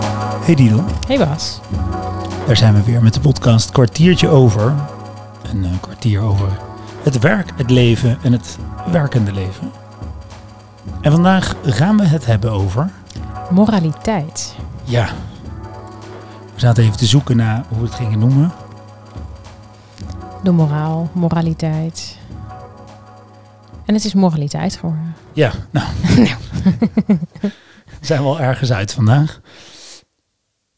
Hey 0.00 0.54
Didel, 0.54 0.84
Hey 1.06 1.18
Bas. 1.18 1.60
daar 2.46 2.56
zijn 2.56 2.74
we 2.74 2.82
weer 2.82 3.02
met 3.02 3.14
de 3.14 3.20
podcast 3.20 3.70
Kwartiertje 3.70 4.28
Over. 4.28 4.74
Een 5.52 5.64
eh, 5.64 5.70
kwartier 5.80 6.20
over 6.20 6.48
het 7.02 7.18
werk, 7.18 7.50
het 7.56 7.70
leven 7.70 8.18
en 8.22 8.32
het 8.32 8.58
werkende 8.90 9.32
leven. 9.32 9.70
En 11.00 11.12
vandaag 11.12 11.54
gaan 11.64 11.96
we 11.96 12.04
het 12.06 12.26
hebben 12.26 12.50
over, 12.52 12.90
Moraliteit. 13.50 14.54
ja, 14.84 15.08
we 16.54 16.60
zaten 16.60 16.84
even 16.84 16.96
te 16.96 17.06
zoeken 17.06 17.36
naar 17.36 17.64
hoe 17.68 17.78
we 17.78 17.84
het 17.84 17.94
gingen 17.94 18.18
noemen. 18.18 18.52
De 20.42 20.50
moraal, 20.50 21.10
moraliteit. 21.12 22.16
En 23.84 23.94
het 23.94 24.04
is 24.04 24.14
moraliteit 24.14 24.76
geworden. 24.76 25.14
Ja, 25.32 25.50
nou, 25.70 25.86
zijn 28.00 28.22
we 28.22 28.28
al 28.28 28.40
ergens 28.40 28.72
uit 28.72 28.92
vandaag. 28.92 29.40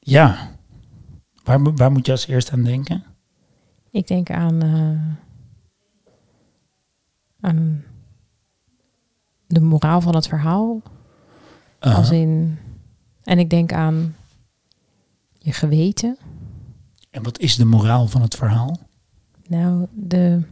Ja, 0.07 0.51
waar, 1.45 1.75
waar 1.75 1.93
moet 1.93 2.07
je 2.07 2.13
als 2.13 2.27
eerst 2.27 2.53
aan 2.53 2.63
denken? 2.63 3.05
Ik 3.91 4.07
denk 4.07 4.31
aan, 4.31 4.63
eh, 4.63 5.17
aan 7.41 7.85
de 9.47 9.61
moraal 9.61 10.01
van 10.01 10.15
het 10.15 10.27
verhaal. 10.27 10.83
Uh, 11.81 11.97
Als 11.97 12.11
in, 12.11 12.59
en 13.23 13.39
ik 13.39 13.51
denk 13.51 13.73
aan 13.73 14.17
je 15.39 15.53
geweten. 15.53 16.19
en 17.11 17.23
wat 17.23 17.39
is 17.39 17.57
de 17.57 17.65
moraal 17.65 18.07
van 18.07 18.23
het 18.23 18.35
verhaal? 18.35 18.79
Nou, 19.47 19.87
de. 19.93 20.43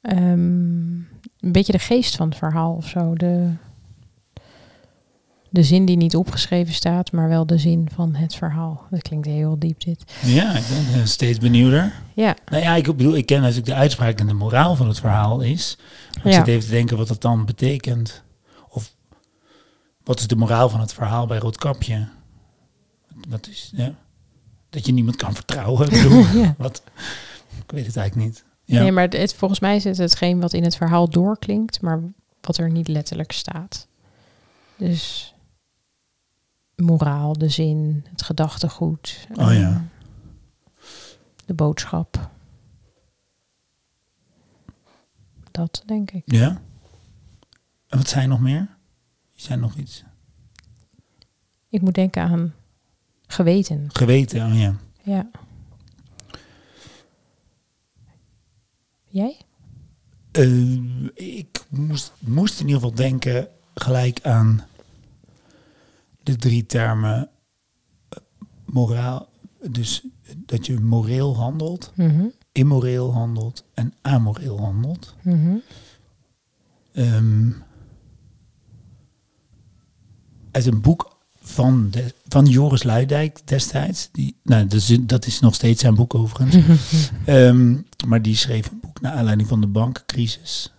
ehm, 0.00 0.92
een 1.38 1.52
beetje 1.52 1.72
de 1.72 1.78
geest 1.78 2.16
van 2.16 2.28
het 2.28 2.38
verhaal 2.38 2.74
of 2.74 2.88
zo. 2.88 3.14
De, 3.14 3.52
de 5.54 5.62
zin 5.62 5.84
die 5.84 5.96
niet 5.96 6.16
opgeschreven 6.16 6.74
staat, 6.74 7.12
maar 7.12 7.28
wel 7.28 7.46
de 7.46 7.58
zin 7.58 7.88
van 7.94 8.14
het 8.14 8.34
verhaal. 8.34 8.86
Dat 8.90 9.02
klinkt 9.02 9.26
heel 9.26 9.58
diep, 9.58 9.80
dit. 9.80 10.04
Ja, 10.24 10.54
ik 10.56 10.64
ben 10.68 11.00
eh, 11.00 11.06
steeds 11.06 11.38
benieuwder. 11.38 11.92
Ja, 12.14 12.36
Nou 12.50 12.62
ja, 12.62 12.74
ik 12.74 12.84
bedoel, 12.96 13.16
ik 13.16 13.26
ken 13.26 13.40
natuurlijk 13.40 13.66
de 13.66 13.74
uitspraak 13.74 14.18
en 14.20 14.26
de 14.26 14.32
moraal 14.34 14.76
van 14.76 14.88
het 14.88 14.98
verhaal 15.00 15.40
is. 15.40 15.76
Maar 16.14 16.26
ik 16.26 16.32
Ja. 16.32 16.38
zit 16.38 16.46
even 16.46 16.64
te 16.64 16.70
denken 16.70 16.96
wat 16.96 17.08
dat 17.08 17.20
dan 17.20 17.44
betekent. 17.44 18.22
Of 18.68 18.94
wat 20.04 20.18
is 20.20 20.26
de 20.26 20.36
moraal 20.36 20.68
van 20.68 20.80
het 20.80 20.92
verhaal 20.92 21.26
bij 21.26 21.38
Roodkapje? 21.38 22.08
Wat 23.28 23.48
is, 23.48 23.72
ja, 23.76 23.94
dat 24.70 24.86
je 24.86 24.92
niemand 24.92 25.16
kan 25.16 25.34
vertrouwen. 25.34 25.90
Ik 25.90 26.02
bedoel, 26.02 26.26
ja. 26.42 26.54
wat, 26.58 26.82
ik 27.64 27.70
weet 27.70 27.86
het 27.86 27.96
eigenlijk 27.96 28.28
niet. 28.28 28.44
Ja. 28.64 28.80
Nee, 28.82 28.92
maar 28.92 29.08
het, 29.08 29.34
volgens 29.34 29.60
mij 29.60 29.76
is 29.76 29.84
het 29.84 29.96
hetgeen 29.98 30.40
wat 30.40 30.52
in 30.52 30.64
het 30.64 30.76
verhaal 30.76 31.08
doorklinkt, 31.10 31.80
maar 31.80 32.00
wat 32.40 32.56
er 32.56 32.70
niet 32.70 32.88
letterlijk 32.88 33.32
staat. 33.32 33.86
Dus 34.76 35.33
moraal, 36.76 37.32
de 37.32 37.48
zin, 37.48 38.04
het 38.10 38.22
gedachtegoed. 38.22 39.26
Oh 39.34 39.52
ja. 39.52 39.70
eh, 39.70 39.80
De 41.46 41.54
boodschap. 41.54 42.30
Dat 45.50 45.82
denk 45.86 46.10
ik. 46.10 46.22
ja. 46.26 46.60
En 47.88 47.98
wat 47.98 48.08
zijn 48.08 48.28
nog 48.28 48.40
meer? 48.40 48.76
Zijn 49.34 49.60
nog 49.60 49.74
iets? 49.76 50.04
Ik 51.68 51.80
moet 51.80 51.94
denken 51.94 52.22
aan 52.22 52.54
geweten. 53.26 53.86
Geweten, 53.92 54.46
oh 54.52 54.58
ja. 54.60 54.76
Ja. 55.02 55.30
Jij? 59.08 59.36
Eh, 60.30 60.74
ik 61.38 61.64
moest, 61.70 62.12
moest 62.18 62.60
in 62.60 62.66
ieder 62.66 62.80
geval 62.82 62.96
denken 62.96 63.48
gelijk 63.74 64.20
aan 64.26 64.66
de 66.24 66.36
drie 66.36 66.66
termen 66.66 67.28
eh, 68.08 68.18
moraal. 68.64 69.28
Dus 69.70 70.06
dat 70.36 70.66
je 70.66 70.80
moreel 70.80 71.36
handelt, 71.36 71.92
Mhm. 71.96 72.24
immoreel 72.52 73.12
handelt 73.12 73.64
en 73.74 73.94
amoreel 74.02 74.60
handelt. 74.60 75.14
Mhm. 75.22 75.56
Ehm, 76.92 77.50
uit 80.50 80.66
een 80.66 80.80
boek 80.80 81.16
van, 81.40 81.90
de, 81.90 82.14
van 82.28 82.44
Joris 82.46 82.82
Luidijk 82.82 83.46
destijds. 83.46 84.08
Die, 84.12 84.36
nou, 84.42 84.62
dat 84.66 84.72
is, 84.80 84.98
dat 85.00 85.26
is 85.26 85.40
nog 85.40 85.54
steeds 85.54 85.80
zijn 85.80 85.94
boek 85.94 86.14
overigens. 86.14 86.56
Ehm, 87.24 87.76
maar 88.06 88.22
die 88.22 88.36
schreef 88.36 88.70
een 88.70 88.80
boek 88.80 89.00
naar 89.00 89.12
aanleiding 89.12 89.48
van 89.48 89.60
de 89.60 89.66
bankencrisis 89.66 90.72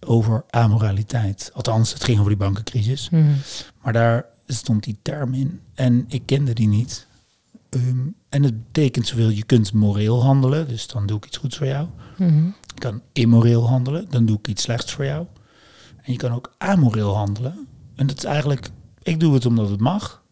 over 0.00 0.44
amoraliteit. 0.50 1.50
Althans, 1.54 1.92
het 1.92 2.04
ging 2.04 2.16
over 2.18 2.30
die 2.30 2.38
bankencrisis. 2.40 3.10
Mhm. 3.10 3.24
Maar 3.82 3.92
daar 3.92 4.26
stond 4.46 4.84
die 4.84 4.98
term 5.02 5.34
in 5.34 5.60
en 5.74 6.04
ik 6.08 6.22
kende 6.26 6.52
die 6.52 6.68
niet. 6.68 7.06
Ehm, 7.68 8.06
en 8.28 8.42
het 8.42 8.64
betekent 8.64 9.06
zoveel, 9.06 9.28
je 9.28 9.44
kunt 9.44 9.72
moreel 9.72 10.22
handelen, 10.22 10.68
dus 10.68 10.86
dan 10.86 11.06
doe 11.06 11.16
ik 11.16 11.26
iets 11.26 11.36
goeds 11.36 11.56
voor 11.56 11.66
jou. 11.66 11.88
Mhm. 12.16 12.44
Je 12.44 12.80
kan 12.80 13.02
immoreel 13.12 13.68
handelen, 13.68 14.06
dan 14.10 14.26
doe 14.26 14.38
ik 14.38 14.48
iets 14.48 14.62
slechts 14.62 14.92
voor 14.92 15.04
jou. 15.04 15.26
En 16.02 16.12
je 16.12 16.18
kan 16.18 16.32
ook 16.32 16.54
amoreel 16.58 17.16
handelen. 17.16 17.66
En 17.94 18.06
dat 18.06 18.16
is 18.16 18.24
eigenlijk, 18.24 18.70
ik 19.02 19.20
doe 19.20 19.34
het 19.34 19.46
omdat 19.46 19.70
het 19.70 19.80
mag. 19.80 20.24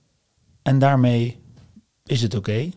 En 0.63 0.79
daarmee 0.79 1.41
is 2.05 2.23
het 2.23 2.35
oké. 2.35 2.71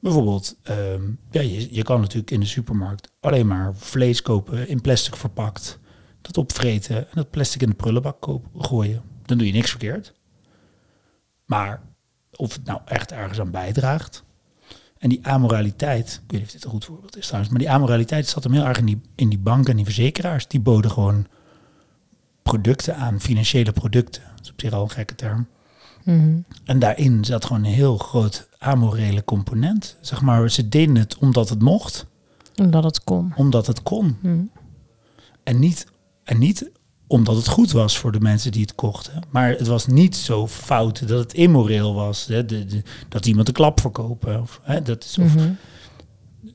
Bijvoorbeeld, 0.00 0.56
ehm, 0.62 1.02
ja, 1.30 1.40
je, 1.40 1.74
je 1.74 1.82
kan 1.82 2.00
natuurlijk 2.00 2.30
in 2.30 2.40
de 2.40 2.46
supermarkt 2.46 3.12
alleen 3.20 3.46
maar 3.46 3.76
vlees 3.76 4.22
kopen 4.22 4.68
in 4.68 4.80
plastic 4.80 5.16
verpakt. 5.16 5.78
Dat 6.20 6.36
opvreten 6.36 6.96
en 6.96 7.12
dat 7.14 7.30
plastic 7.30 7.62
in 7.62 7.68
de 7.68 7.74
prullenbak 7.74 8.20
koop, 8.20 8.46
gooien. 8.58 9.02
Dan 9.24 9.38
doe 9.38 9.46
je 9.46 9.52
niks 9.52 9.70
verkeerd. 9.70 10.12
Maar 11.50 11.80
of 12.36 12.52
het 12.52 12.64
nou 12.64 12.80
echt 12.84 13.12
ergens 13.12 13.40
aan 13.40 13.50
bijdraagt. 13.50 14.24
En 14.98 15.08
die 15.08 15.26
amoraliteit, 15.26 16.20
ik 16.24 16.30
weet 16.30 16.40
niet 16.40 16.48
of 16.48 16.52
dit 16.52 16.64
een 16.64 16.70
goed 16.70 16.84
voorbeeld 16.84 17.16
is 17.16 17.24
trouwens, 17.24 17.50
maar 17.52 17.60
die 17.60 17.70
amoraliteit 17.70 18.26
zat 18.26 18.44
hem 18.44 18.52
heel 18.52 18.64
erg 18.64 18.78
in 18.78 18.84
die, 18.84 19.00
in 19.14 19.28
die 19.28 19.38
banken 19.38 19.70
en 19.70 19.76
die 19.76 19.84
verzekeraars. 19.84 20.46
Die 20.46 20.60
boden 20.60 20.90
gewoon 20.90 21.26
producten 22.42 22.96
aan, 22.96 23.20
financiële 23.20 23.72
producten. 23.72 24.22
Dat 24.36 24.44
is 24.44 24.50
op 24.50 24.60
zich 24.60 24.72
al 24.72 24.82
een 24.82 24.90
gekke 24.90 25.14
term. 25.14 25.46
Mhm. 26.04 26.38
En 26.64 26.78
daarin 26.78 27.24
zat 27.24 27.44
gewoon 27.44 27.64
een 27.64 27.72
heel 27.72 27.98
groot 27.98 28.48
amorele 28.58 29.24
component. 29.24 29.96
Zeg 30.00 30.20
maar, 30.22 30.50
ze 30.50 30.68
deden 30.68 30.96
het 30.96 31.18
omdat 31.18 31.48
het 31.48 31.62
mocht, 31.62 32.06
Omdat 32.56 32.84
het 32.84 33.04
kon. 33.04 33.32
omdat 33.36 33.66
het 33.66 33.82
kon. 33.82 34.16
Mhm. 34.20 34.42
En 35.42 35.58
niet, 35.58 35.86
en 36.24 36.38
niet 36.38 36.70
omdat 37.10 37.36
het 37.36 37.48
goed 37.48 37.70
was 37.72 37.98
voor 37.98 38.12
de 38.12 38.20
mensen 38.20 38.52
die 38.52 38.60
het 38.60 38.74
kochten. 38.74 39.22
Maar 39.30 39.48
het 39.50 39.66
was 39.66 39.86
niet 39.86 40.16
zo 40.16 40.46
fout 40.48 41.08
dat 41.08 41.18
het 41.18 41.32
immoreel 41.32 41.94
was. 41.94 42.26
Hè? 42.26 42.44
De, 42.44 42.64
de- 42.66 42.82
dat 43.08 43.26
iemand 43.26 43.48
een 43.48 43.54
klap 43.54 43.80
verkopen. 43.80 44.40
Of, 44.40 44.60
hè? 44.62 44.82
Dat 44.82 45.04
is, 45.04 45.18
of, 45.18 45.34
Mhm. 45.34 45.50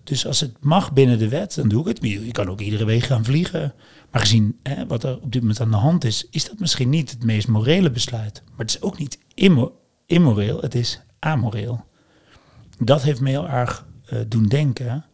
Dus 0.04 0.26
als 0.28 0.40
het 0.40 0.54
mag 0.60 0.94
binnen 0.94 1.18
de 1.18 1.30
wet, 1.30 1.56
dan 1.56 1.68
doe 1.68 1.82
ik 1.82 1.88
het. 1.88 2.00
Je 2.26 2.32
kan 2.32 2.50
ook 2.50 2.62
iedere 2.62 2.86
week 2.86 3.04
gaan 3.04 3.24
vliegen. 3.26 3.74
Maar 4.12 4.22
gezien 4.22 4.60
hè, 4.64 4.88
wat 4.88 5.04
er 5.04 5.16
op 5.22 5.32
dit 5.32 5.42
moment 5.42 5.60
aan 5.62 5.72
de 5.72 5.78
hand 5.78 6.04
is, 6.04 6.28
is 6.30 6.46
dat 6.46 6.60
misschien 6.60 6.90
niet 6.90 7.12
het 7.12 7.24
meest 7.24 7.48
morele 7.48 7.92
besluit. 7.92 8.42
Maar 8.46 8.66
het 8.66 8.70
is 8.70 8.82
ook 8.82 8.98
niet 8.98 9.18
immo- 9.34 9.76
immoreel, 10.06 10.62
het 10.62 10.76
is 10.76 11.02
amoreel. 11.20 11.86
Dat 12.80 13.04
heeft 13.04 13.20
me 13.20 13.30
heel 13.30 13.48
erg 13.48 13.86
eh, 14.06 14.20
doen 14.28 14.46
denken. 14.46 15.06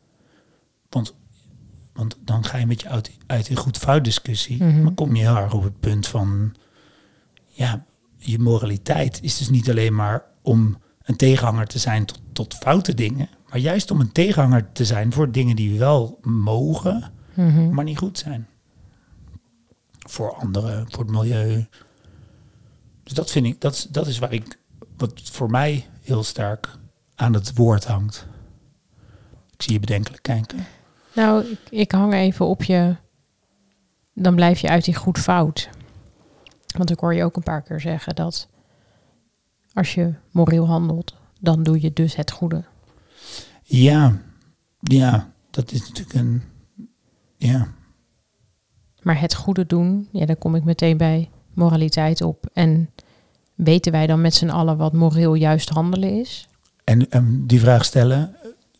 Want, 0.90 1.13
want 1.94 2.18
dan 2.25 2.46
ga 2.46 2.57
je 2.57 2.66
met 2.66 2.81
je 2.81 2.90
uit, 2.90 3.12
uit 3.28 3.46
die 3.47 3.56
goed-fout 3.57 4.03
discussie. 4.03 4.63
Mhm. 4.63 4.81
Maar 4.84 4.91
kom 4.94 5.16
je 5.16 5.22
heel 5.22 5.35
erg 5.38 5.53
op 5.53 5.63
het 5.63 5.79
punt 5.79 6.07
van... 6.07 6.56
Ja, 7.47 7.85
je 8.18 8.40
moraliteit 8.40 9.19
is 9.24 9.38
dus 9.38 9.50
niet 9.50 9.69
alleen 9.69 9.96
maar 9.96 10.24
om 10.41 10.78
een 11.03 11.16
tegenhanger 11.16 11.68
te 11.68 11.79
zijn 11.79 12.06
tot, 12.06 12.22
tot 12.34 12.53
foute 12.53 12.94
dingen. 12.94 13.29
Maar 13.50 13.59
juist 13.59 13.91
om 13.91 14.00
een 14.00 14.12
tegenhanger 14.12 14.72
te 14.72 14.85
zijn 14.85 15.13
voor 15.13 15.31
dingen 15.31 15.56
die 15.56 15.79
wel 15.79 16.19
mogen, 16.22 17.12
Mhm. 17.34 17.74
maar 17.74 17.84
niet 17.84 17.97
goed 17.97 18.18
zijn. 18.18 18.47
Voor 20.00 20.34
anderen, 20.35 20.85
voor 20.91 21.03
het 21.03 21.12
milieu. 21.12 21.66
Dus 23.03 23.14
dat 23.14 23.32
vind 23.32 23.46
ik, 23.46 23.61
dat, 23.61 23.73
is- 23.73 23.84
dat 23.91 24.08
is 24.08 24.20
waar 24.20 24.34
ik, 24.34 24.59
wat 24.97 25.22
voor 25.23 25.49
mij 25.49 25.85
heel 26.02 26.23
sterk 26.23 26.70
aan 27.16 27.34
het 27.34 27.53
woord 27.55 27.85
hangt. 27.85 28.28
Ik 29.53 29.61
zie 29.61 29.73
je 29.73 29.79
bedenkelijk 29.79 30.23
kijken. 30.23 30.66
Nou, 31.13 31.46
ik, 31.46 31.59
ik 31.69 31.91
hang 31.91 32.13
even 32.13 32.46
op 32.46 32.63
je. 32.63 32.96
Dan 34.13 34.35
blijf 34.35 34.59
je 34.59 34.69
uit 34.69 34.85
die 34.85 34.96
goed 34.96 35.19
fout. 35.19 35.69
Want 36.78 36.90
ik 36.91 36.99
hoor 36.99 37.13
je 37.13 37.23
ook 37.23 37.35
een 37.35 37.43
paar 37.43 37.61
keer 37.61 37.79
zeggen 37.79 38.16
dat 38.16 38.47
als 39.73 39.93
je 39.93 40.13
moreel 40.31 40.67
handelt, 40.67 41.16
dan 41.40 41.63
doe 41.63 41.81
je 41.81 41.93
dus 41.93 42.16
het 42.16 42.31
goede. 42.31 42.63
Ja, 43.63 44.22
ja, 44.79 45.31
dat 45.49 45.72
is 45.72 45.79
natuurlijk 45.79 46.16
een, 46.16 46.43
ja, 47.37 47.67
Maar 49.02 49.19
het 49.19 49.35
goede 49.35 49.66
doen, 49.66 50.08
ja, 50.11 50.25
daar 50.25 50.35
kom 50.35 50.55
ik 50.55 50.63
meteen 50.63 50.97
bij 50.97 51.29
moraliteit 51.53 52.22
op. 52.22 52.49
En 52.53 52.90
weten 53.55 53.91
wij 53.91 54.08
dan 54.08 54.22
met 54.22 54.34
z'n 54.34 54.49
allen 54.49 54.78
wat 54.78 54.93
moreel 54.93 55.34
juist 55.34 55.69
handelen 55.69 56.19
is? 56.19 56.47
En, 56.84 57.09
en 57.09 57.47
die 57.47 57.59
vraag 57.59 57.85
stellen, 57.85 58.35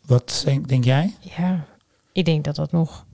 wat 0.06 0.42
denk, 0.44 0.68
denk 0.68 0.84
jij? 0.84 1.14
Ja, 1.20 1.66
ik 2.12 2.24
denk 2.24 2.44
dat 2.44 2.56
dat 2.56 2.72
nog 2.72 3.06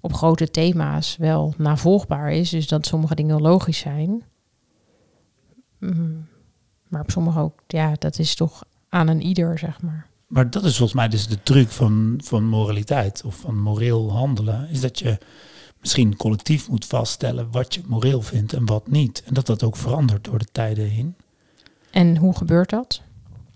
op 0.00 0.14
grote 0.14 0.50
thema's 0.50 1.16
wel 1.16 1.54
navolgbaar 1.58 2.32
is. 2.32 2.50
Dus 2.50 2.68
dat 2.68 2.86
sommige 2.86 3.14
dingen 3.14 3.40
logisch 3.40 3.78
zijn. 3.78 4.22
Mm, 5.78 6.26
Maar 6.88 7.00
op 7.00 7.10
sommige 7.10 7.40
ook, 7.40 7.60
ja, 7.66 7.94
dat 7.98 8.18
is 8.18 8.34
toch 8.34 8.64
aan 8.88 9.08
een 9.08 9.22
ieder, 9.22 9.58
zeg 9.58 9.82
maar. 9.82 10.06
Maar 10.26 10.50
dat 10.50 10.64
is 10.64 10.76
volgens 10.76 10.98
mij 10.98 11.08
dus 11.08 11.26
de 11.26 11.42
truc 11.42 11.68
van, 11.68 12.20
van 12.24 12.44
moraliteit 12.44 13.22
of 13.24 13.36
van 13.36 13.60
moreel 13.62 14.12
handelen. 14.12 14.68
Is 14.70 14.80
dat 14.80 14.98
je 14.98 15.18
misschien 15.80 16.16
collectief 16.16 16.68
moet 16.68 16.84
vaststellen 16.84 17.50
wat 17.50 17.74
je 17.74 17.80
moreel 17.86 18.22
vindt 18.22 18.52
en 18.52 18.66
wat 18.66 18.88
niet. 18.88 19.22
En 19.26 19.34
dat 19.34 19.46
dat 19.46 19.62
ook 19.62 19.76
verandert 19.76 20.24
door 20.24 20.38
de 20.38 20.48
tijden 20.52 20.88
heen. 20.88 21.16
En 21.90 22.16
hoe 22.16 22.36
gebeurt 22.36 22.70
dat? 22.70 23.02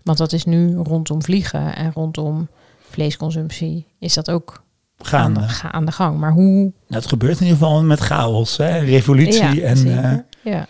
Want 0.03 0.19
dat 0.19 0.33
is 0.33 0.45
nu 0.45 0.77
rondom 0.77 1.23
vliegen 1.23 1.77
en 1.77 1.93
rondom 1.93 2.49
vleesconsumptie. 2.89 3.87
Is 3.99 4.15
dat 4.15 4.31
ook 4.31 4.65
Gaan, 4.99 5.21
aan, 5.21 5.35
de, 5.35 5.49
ga- 5.49 5.73
aan 5.73 5.85
de 5.85 5.93
gang? 5.93 6.19
Maar 6.19 6.33
hoe? 6.33 6.53
nou, 6.63 6.73
het 6.89 7.07
gebeurt 7.07 7.41
in 7.41 7.47
ieder 7.47 7.59
geval 7.59 7.83
met 7.83 8.01
chaos, 8.01 8.57
hè? 8.57 8.79
revolutie 8.79 9.55
ja, 9.55 9.61
en, 9.61 10.03
eh, 10.05 10.19
ja. 10.53 10.67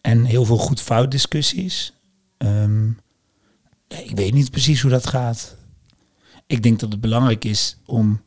en 0.00 0.24
heel 0.24 0.44
veel 0.44 0.56
goed-fout 0.58 1.10
discussies. 1.10 1.94
Ehm, 2.38 2.86
ja, 3.88 3.98
ik 4.04 4.16
weet 4.16 4.32
niet 4.32 4.50
precies 4.50 4.80
hoe 4.80 4.90
dat 4.90 5.06
gaat. 5.06 5.56
Ik 6.46 6.62
denk 6.62 6.80
dat 6.80 6.92
het 6.92 7.00
belangrijk 7.00 7.44
is 7.44 7.78
om. 7.86 8.22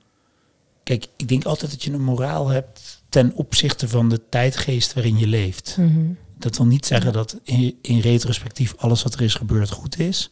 Kijk, 0.83 1.07
ik 1.17 1.27
denk 1.27 1.45
altijd 1.45 1.71
dat 1.71 1.83
je 1.83 1.91
een 1.93 2.03
moraal 2.03 2.47
hebt 2.47 3.03
ten 3.09 3.33
opzichte 3.33 3.87
van 3.87 4.09
de 4.09 4.29
tijdgeest 4.29 4.93
waarin 4.93 5.17
je 5.17 5.27
leeft. 5.27 5.75
Mhm. 5.79 6.11
Dat 6.37 6.57
wil 6.57 6.65
niet 6.65 6.85
zeggen 6.85 7.13
dat 7.13 7.39
in, 7.43 7.77
in 7.81 7.99
retrospectief 7.99 8.75
alles 8.77 9.03
wat 9.03 9.13
er 9.13 9.21
is 9.21 9.33
gebeurd 9.33 9.69
goed 9.69 9.99
is. 9.99 10.31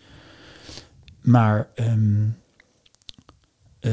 Maar 1.22 1.68
ehm, 1.76 2.28
eh, 3.80 3.92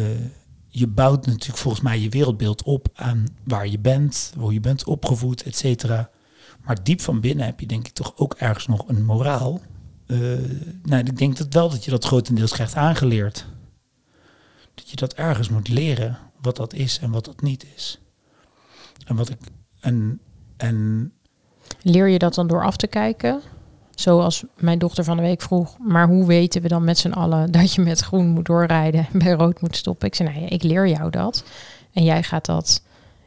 je 0.75 0.87
bouwt 0.87 1.27
natuurlijk 1.27 1.59
volgens 1.59 1.83
mij 1.83 2.01
je 2.01 2.09
wereldbeeld 2.09 2.63
op 2.63 2.89
aan 2.95 3.27
waar 3.45 3.69
je 3.69 3.79
bent, 3.79 4.33
hoe 4.39 4.53
je 4.53 4.61
bent 4.61 4.85
opgevoed, 4.85 5.43
et 5.43 5.57
cetera. 5.57 6.11
Maar 6.65 6.83
diep 6.83 7.01
van 7.01 7.21
binnen 7.21 7.47
heb 7.47 7.61
je 7.61 7.67
denk 7.67 7.87
ik 7.87 7.93
toch 7.93 8.13
ook 8.17 8.35
ergens 8.35 8.67
nog 8.67 8.89
een 8.89 9.05
moraal. 9.05 9.61
Eh, 10.07 10.19
nou, 10.83 11.05
ik 11.05 11.19
denk 11.19 11.37
dat 11.37 11.55
wel 11.55 11.71
dat 11.71 11.85
je 11.85 11.91
dat 11.91 12.05
grotendeels 12.05 12.53
krijgt 12.53 12.75
aangeleerd. 12.75 13.47
Dat 14.75 14.91
je 14.91 14.97
dat 14.97 15.15
ergens 15.15 15.49
moet 15.49 15.69
leren, 15.69 16.19
wat 16.41 16.57
dat 16.57 16.75
is 16.75 16.99
en 16.99 17.11
wat 17.11 17.25
dat 17.25 17.43
niet 17.43 17.67
is. 17.75 18.01
En 19.07 19.17
wat 19.17 19.31
ik. 19.31 19.39
En, 19.81 20.21
en 20.57 21.13
Leer 21.83 22.09
je 22.09 22.19
dat 22.19 22.35
dan 22.35 22.47
door 22.47 22.65
af 22.65 22.77
te 22.77 22.87
kijken? 22.87 23.43
Zoals 24.03 24.45
mijn 24.57 24.79
dochter 24.79 25.05
van 25.05 25.17
de 25.17 25.23
week 25.23 25.41
vroeg, 25.43 25.77
maar 25.79 26.07
hoe 26.07 26.27
weten 26.27 26.63
we 26.63 26.69
dan 26.69 26.85
met 26.85 26.99
z'n 26.99 27.11
allen 27.11 27.51
dat 27.59 27.73
je 27.73 27.83
met 27.83 28.01
groen 28.01 28.27
moet 28.27 28.47
doorrijden 28.47 29.07
en 29.13 29.19
bij 29.19 29.33
rood 29.33 29.61
moet 29.61 29.77
stoppen? 29.77 30.07
Ik 30.07 30.15
zei, 30.15 30.29
nou 30.29 30.41
ja, 30.41 30.49
ik 30.51 30.63
leer 30.63 30.89
jou 30.89 31.11
dat. 31.11 31.45
En 31.93 32.05
jij 32.05 32.23
gaat 32.23 32.47
dat, 32.47 32.83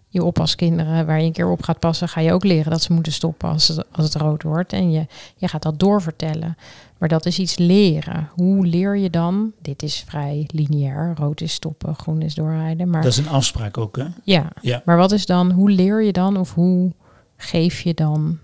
je 0.08 0.24
oppaskinderen 0.24 1.06
waar 1.06 1.20
je 1.20 1.26
een 1.26 1.32
keer 1.32 1.50
op 1.50 1.64
gaat 1.64 1.80
passen, 1.80 2.10
ga 2.10 2.22
je 2.22 2.34
ook 2.34 2.44
leren 2.44 2.72
dat 2.72 2.82
ze 2.82 2.94
moeten 2.94 3.12
stoppen 3.14 3.50
als 3.50 3.68
het, 3.68 3.86
als 3.92 4.06
het 4.06 4.16
rood 4.16 4.44
wordt. 4.44 4.74
En 4.74 4.92
je, 4.92 5.08
je 5.36 5.48
gaat 5.48 5.62
dat 5.62 5.80
doorvertellen. 5.80 6.58
Maar 6.98 7.10
dat 7.10 7.26
is 7.26 7.40
iets 7.40 7.58
leren. 7.58 8.30
Hoe 8.34 8.66
leer 8.66 8.98
je 8.98 9.10
dan? 9.10 9.52
Dit 9.62 9.84
is 9.84 10.04
vrij 10.08 10.48
lineair. 10.48 11.14
Rood 11.18 11.42
is 11.42 11.54
stoppen, 11.54 11.96
groen 11.96 12.22
is 12.22 12.36
doorrijden. 12.36 12.90
Maar 12.90 13.02
dat 13.02 13.12
is 13.12 13.18
een 13.18 13.30
afspraak 13.30 13.78
ook, 13.78 13.98
hè? 13.98 14.06
ja, 14.24 14.52
Ja. 14.62 14.82
maar 14.86 14.98
wat 14.98 15.12
is 15.12 15.26
dan, 15.26 15.52
hoe 15.52 15.72
leer 15.72 16.04
je 16.04 16.12
dan 16.12 16.38
of 16.38 16.54
hoe 16.54 16.92
geef 17.38 17.82
je 17.82 17.94
dan 17.94 18.40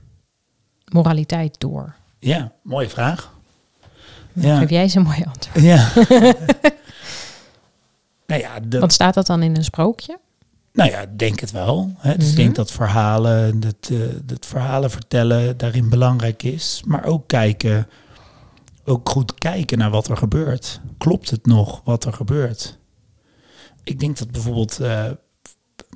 moraliteit 0.91 1.59
door? 1.59 1.99
Ja, 2.21 2.51
mooie 2.63 2.89
vraag. 2.89 3.33
Dan 4.33 4.51
Ja. 4.51 4.57
Geef 4.59 4.69
jij 4.69 4.81
eens 4.81 4.95
een 4.95 5.01
mooi 5.03 5.23
antwoord. 5.23 5.65
Ja. 5.65 5.91
nou 8.27 8.41
ja, 8.41 8.59
de, 8.59 8.79
Want 8.79 8.93
staat 8.93 9.13
dat 9.13 9.25
dan 9.25 9.43
in 9.43 9.55
een 9.55 9.63
sprookje? 9.63 10.19
nou 10.73 10.89
ja, 10.91 11.05
denk 11.15 11.39
het 11.39 11.51
wel. 11.51 11.93
Hè. 11.97 12.17
Dus 12.17 12.27
ik 12.27 12.33
Mhm. 12.33 12.41
denk 12.43 12.55
dat 12.55 12.71
verhalen, 12.71 13.59
dat, 13.59 13.89
eh, 13.91 13.97
dat 14.23 14.45
verhalen 14.45 14.91
vertellen 14.91 15.57
daarin 15.57 15.89
belangrijk 15.89 16.43
is. 16.43 16.81
Maar 16.85 17.03
ook 17.05 17.27
kijken, 17.27 17.87
ook 18.85 19.09
goed 19.09 19.33
kijken 19.33 19.77
naar 19.77 19.89
wat 19.89 20.07
er 20.07 20.17
gebeurt. 20.17 20.81
Klopt 20.97 21.29
het 21.29 21.45
nog 21.45 21.81
wat 21.83 22.05
er 22.05 22.13
gebeurt? 22.13 22.77
Ik 23.83 23.99
denk 23.99 24.17
dat 24.17 24.31
bijvoorbeeld 24.31 24.79
eh, 24.79 25.05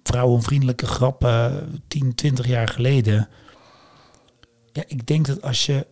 vrouwenvriendelijke 0.04 0.86
grappen 0.86 1.82
10, 1.88 2.16
20 2.16 2.48
jaar 2.48 2.68
geleden. 2.68 3.28
Ja, 4.72 4.84
ik 4.88 5.08
denk 5.08 5.26
dat 5.28 5.42
als 5.42 5.66
je. 5.66 5.88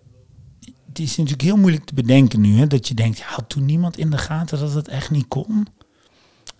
Het 0.93 1.01
is 1.01 1.15
natuurlijk 1.15 1.41
heel 1.41 1.57
moeilijk 1.57 1.85
te 1.85 1.93
bedenken 1.93 2.41
nu. 2.41 2.57
Hè, 2.57 2.67
dat 2.67 2.87
je 2.87 2.93
denkt, 2.93 3.21
had 3.21 3.49
toen 3.49 3.65
niemand 3.65 3.97
in 3.97 4.09
de 4.09 4.17
gaten 4.17 4.59
dat 4.59 4.73
het 4.73 4.87
echt 4.87 5.11
niet 5.11 5.27
kon? 5.27 5.67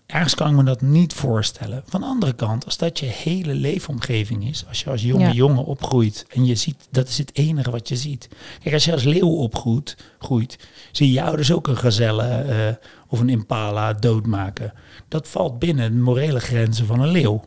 Ergens 0.06 0.34
kan 0.34 0.50
ik 0.50 0.56
me 0.56 0.62
dat 0.64 0.80
niet 0.80 1.12
voorstellen. 1.12 1.82
Van 1.86 2.00
de 2.00 2.06
andere 2.06 2.32
kant, 2.32 2.64
als 2.64 2.76
dat 2.76 2.98
je 2.98 3.06
hele 3.06 3.54
leefomgeving 3.54 4.48
is, 4.48 4.64
als 4.68 4.82
je 4.82 4.90
als 4.90 5.02
jonge 5.02 5.24
Ja. 5.24 5.32
jongen 5.32 5.64
opgroeit 5.64 6.26
en 6.28 6.44
je 6.44 6.54
ziet, 6.54 6.88
dat 6.90 7.08
is 7.08 7.18
het 7.18 7.30
enige 7.32 7.70
wat 7.70 7.88
je 7.88 7.96
ziet. 7.96 8.28
Kijk, 8.62 8.74
als 8.74 8.84
je 8.84 8.92
als 8.92 9.04
leeuw 9.04 9.28
opgroeit, 9.28 9.96
groeit, 10.18 10.58
zie 10.92 11.06
je 11.06 11.12
je 11.12 11.22
ouders 11.22 11.52
ook 11.52 11.68
een 11.68 11.76
gazelle 11.76 12.22
eh, 12.26 12.74
of 13.08 13.20
een 13.20 13.28
impala 13.28 13.92
doodmaken. 13.92 14.72
Dat 15.08 15.28
valt 15.28 15.58
binnen 15.58 15.92
de 15.92 15.98
morele 15.98 16.40
grenzen 16.40 16.86
van 16.86 17.00
een 17.00 17.10
leeuw. 17.10 17.44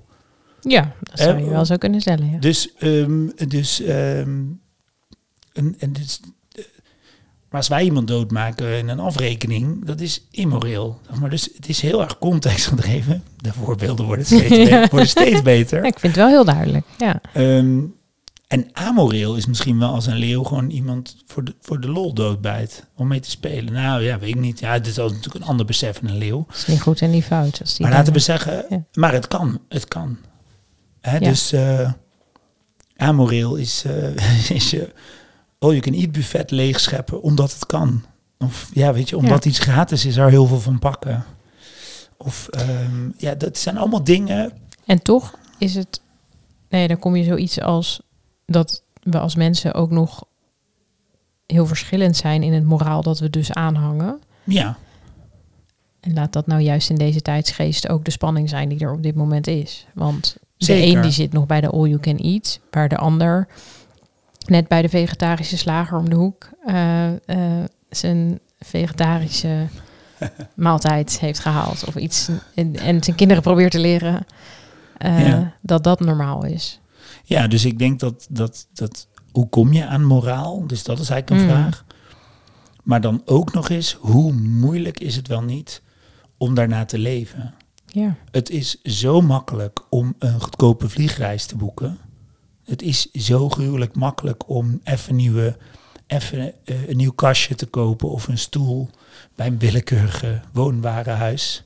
Ja, 0.61 0.93
dat 1.01 1.19
zou 1.19 1.37
je 1.39 1.49
wel 1.49 1.65
zo 1.65 1.77
kunnen 1.77 2.01
stellen. 2.01 2.31
Ja. 2.31 2.39
Dus, 2.39 2.73
ehm, 2.75 3.27
dus, 3.47 3.81
ehm, 3.81 4.43
en, 5.53 5.75
en 5.79 5.93
dus, 5.93 6.19
maar 7.49 7.59
als 7.59 7.67
wij 7.67 7.83
iemand 7.83 8.07
doodmaken 8.07 8.77
in 8.77 8.87
een 8.89 8.99
afrekening, 8.99 9.85
dat 9.85 9.99
is 10.01 10.27
immoreel. 10.31 10.99
Maar 11.19 11.29
dus 11.29 11.49
het 11.55 11.69
is 11.69 11.81
heel 11.81 12.01
erg 12.01 12.17
contextgedreven. 12.17 13.23
De 13.37 13.53
voorbeelden 13.53 14.05
worden 14.05 14.25
steeds, 14.35 14.89
worden 14.89 15.43
beter. 15.43 15.81
Ja, 15.81 15.87
ik 15.87 15.99
vind 15.99 16.15
het 16.15 16.23
wel 16.23 16.27
heel 16.33 16.45
duidelijk. 16.45 16.85
Ja, 16.97 17.21
Ehm, 17.33 17.79
en 18.47 18.69
amoreel 18.73 19.35
is 19.35 19.45
misschien 19.45 19.79
wel 19.79 19.89
als 19.89 20.05
een 20.05 20.15
leeuw 20.17 20.43
gewoon 20.43 20.69
iemand 20.69 21.15
voor 21.25 21.43
de, 21.43 21.55
voor 21.61 21.79
de 21.81 21.89
lol 21.89 22.13
doodbijt. 22.13 22.85
Om 22.95 23.07
mee 23.07 23.19
te 23.19 23.29
spelen. 23.29 23.73
Nou 23.73 24.01
ja, 24.03 24.19
weet 24.19 24.29
ik 24.29 24.39
niet. 24.39 24.59
Ja, 24.59 24.77
dit 24.79 24.87
is 24.87 24.95
natuurlijk 24.95 25.35
een 25.35 25.43
ander 25.43 25.65
besef 25.65 26.01
in 26.01 26.07
een 26.07 26.17
leeuw. 26.17 26.45
het 26.47 26.57
is 26.57 26.65
niet 26.65 26.81
goed 26.81 27.01
en 27.01 27.09
niet 27.09 27.23
fout. 27.23 27.59
Als 27.61 27.75
die 27.75 27.85
Maar 27.85 27.95
laten 27.95 28.13
we 28.13 28.19
zeggen, 28.19 28.65
Ja. 28.69 28.83
maar 28.93 29.13
het 29.13 29.27
kan. 29.27 29.59
Het 29.69 29.87
kan. 29.87 30.17
Hè, 31.01 31.17
Ja. 31.17 31.29
Dus 31.29 31.51
eh 31.51 31.91
amoreel 32.97 33.55
is, 33.55 33.83
eh, 33.85 34.49
is 34.57 34.69
je 34.69 34.89
je 35.59 35.79
kan 35.79 35.93
eat 35.93 36.11
buffet 36.11 36.51
leegscheppen 36.51 37.21
omdat 37.21 37.53
het 37.53 37.65
kan. 37.65 38.03
Of 38.37 38.69
ja, 38.73 38.93
weet 38.93 39.09
je, 39.09 39.17
omdat 39.17 39.45
iets 39.45 39.59
gratis 39.59 40.05
is, 40.05 40.17
er 40.17 40.29
heel 40.29 40.45
veel 40.45 40.59
van 40.59 40.79
pakken. 40.79 41.25
Of 42.17 42.47
ehm, 42.47 43.09
ja, 43.17 43.35
dat 43.35 43.57
zijn 43.57 43.77
allemaal 43.77 44.03
dingen. 44.03 44.51
En 44.85 45.01
toch 45.01 45.37
is 45.57 45.75
het, 45.75 46.01
nee, 46.69 46.87
dan 46.87 46.99
kom 46.99 47.15
je 47.15 47.23
zoiets 47.23 47.61
als 47.61 48.01
dat 48.45 48.83
we 49.03 49.19
als 49.19 49.35
mensen 49.35 49.73
ook 49.73 49.91
nog 49.91 50.23
heel 51.45 51.65
verschillend 51.65 52.15
zijn 52.17 52.43
in 52.43 52.53
het 52.53 52.63
moraal 52.63 53.01
dat 53.01 53.19
we 53.19 53.29
dus 53.29 53.51
aanhangen. 53.51 54.19
Ja, 54.43 54.77
En 55.99 56.13
laat 56.13 56.33
dat 56.33 56.47
nou 56.47 56.61
juist 56.61 56.89
in 56.89 56.95
deze 56.95 57.21
tijdsgeest 57.21 57.89
ook 57.89 58.05
de 58.05 58.11
spanning 58.11 58.49
zijn 58.49 58.69
die 58.69 58.79
er 58.79 58.93
op 58.93 59.03
dit 59.03 59.15
moment 59.15 59.47
is. 59.47 59.87
Want 59.93 60.37
de 60.57 60.65
Zeker. 60.65 60.95
een 60.95 61.01
die 61.01 61.11
zit 61.11 61.33
nog 61.33 61.45
bij 61.45 61.61
de 61.61 61.69
all 61.69 61.87
you 61.87 61.99
can 61.99 62.17
eat, 62.17 62.59
waar 62.71 62.89
de 62.89 62.97
ander 62.97 63.47
net 64.49 64.67
bij 64.67 64.81
de 64.81 64.89
vegetarische 64.89 65.57
slager 65.57 65.97
om 65.97 66.09
de 66.09 66.15
hoek 66.15 66.49
eh, 66.65 67.07
eh, 67.29 67.63
zijn 67.89 68.39
vegetarische 68.59 69.67
maaltijd 70.55 71.19
heeft 71.19 71.39
gehaald 71.39 71.85
of 71.85 71.95
iets 71.95 72.29
en, 72.55 72.75
en 72.75 73.03
zijn 73.03 73.15
kinderen 73.15 73.43
probeert 73.43 73.71
te 73.71 73.79
leren 73.79 74.25
eh, 74.97 75.27
Ja. 75.27 75.53
dat 75.61 75.83
dat 75.83 75.99
normaal 75.99 76.45
is. 76.45 76.79
ja 77.23 77.47
dus 77.47 77.65
ik 77.65 77.79
denk 77.79 77.99
dat, 77.99 78.27
dat, 78.29 78.67
dat 78.73 79.07
hoe 79.31 79.49
kom 79.49 79.73
je 79.73 79.85
aan 79.85 80.03
moraal? 80.03 80.67
Dus 80.67 80.83
dat 80.83 80.99
is 80.99 81.09
eigenlijk 81.09 81.41
een 81.41 81.47
Mm. 81.47 81.53
vraag. 81.61 81.85
Maar 82.83 83.01
dan 83.01 83.21
ook 83.25 83.53
nog 83.53 83.69
eens, 83.69 83.93
hoe 83.99 84.33
moeilijk 84.33 84.99
is 84.99 85.15
het 85.15 85.27
wel 85.27 85.41
niet 85.41 85.81
om 86.37 86.53
daarna 86.55 86.85
te 86.85 86.97
leven? 86.97 87.53
Ja, 87.85 88.15
Het 88.31 88.49
is 88.49 88.81
zo 88.81 89.21
makkelijk 89.21 89.79
om 89.89 90.15
een 90.19 90.41
goedkope 90.41 90.89
vliegreis 90.89 91.45
te 91.45 91.55
boeken. 91.55 91.97
Het 92.67 92.81
is 92.81 93.11
zo 93.11 93.49
gruwelijk 93.49 93.95
makkelijk 93.95 94.49
om 94.49 94.79
even, 94.83 95.15
nieuwe, 95.15 95.57
even 96.07 96.53
eh, 96.65 96.87
een 96.87 96.97
nieuw 96.97 97.11
kastje 97.11 97.55
te 97.55 97.65
kopen 97.65 98.09
of 98.09 98.27
een 98.27 98.37
stoel 98.37 98.89
bij 99.35 99.47
een 99.47 99.59
willekeurige 99.59 100.41
woonwarenhuis. 100.53 101.63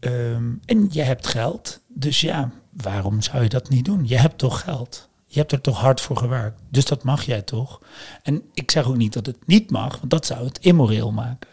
Ehm, 0.00 0.52
en 0.64 0.88
je 0.90 1.02
hebt 1.02 1.26
geld, 1.26 1.80
dus 1.86 2.20
ja, 2.20 2.50
waarom 2.70 3.22
zou 3.22 3.42
je 3.42 3.48
dat 3.48 3.68
niet 3.68 3.84
doen? 3.84 4.08
Je 4.08 4.18
hebt 4.18 4.38
toch 4.38 4.60
geld. 4.60 5.08
Je 5.26 5.38
hebt 5.38 5.52
er 5.52 5.60
toch 5.60 5.80
hard 5.80 6.00
voor 6.00 6.16
gewerkt. 6.16 6.60
Dus 6.68 6.84
dat 6.84 7.02
mag 7.02 7.22
jij 7.22 7.42
toch? 7.42 7.80
En 8.22 8.42
ik 8.54 8.70
zeg 8.70 8.86
ook 8.86 8.96
niet 8.96 9.12
dat 9.12 9.26
het 9.26 9.46
niet 9.46 9.70
mag, 9.70 9.98
want 9.98 10.10
dat 10.10 10.26
zou 10.26 10.44
het 10.44 10.58
immoreel 10.58 11.12
maken. 11.12 11.50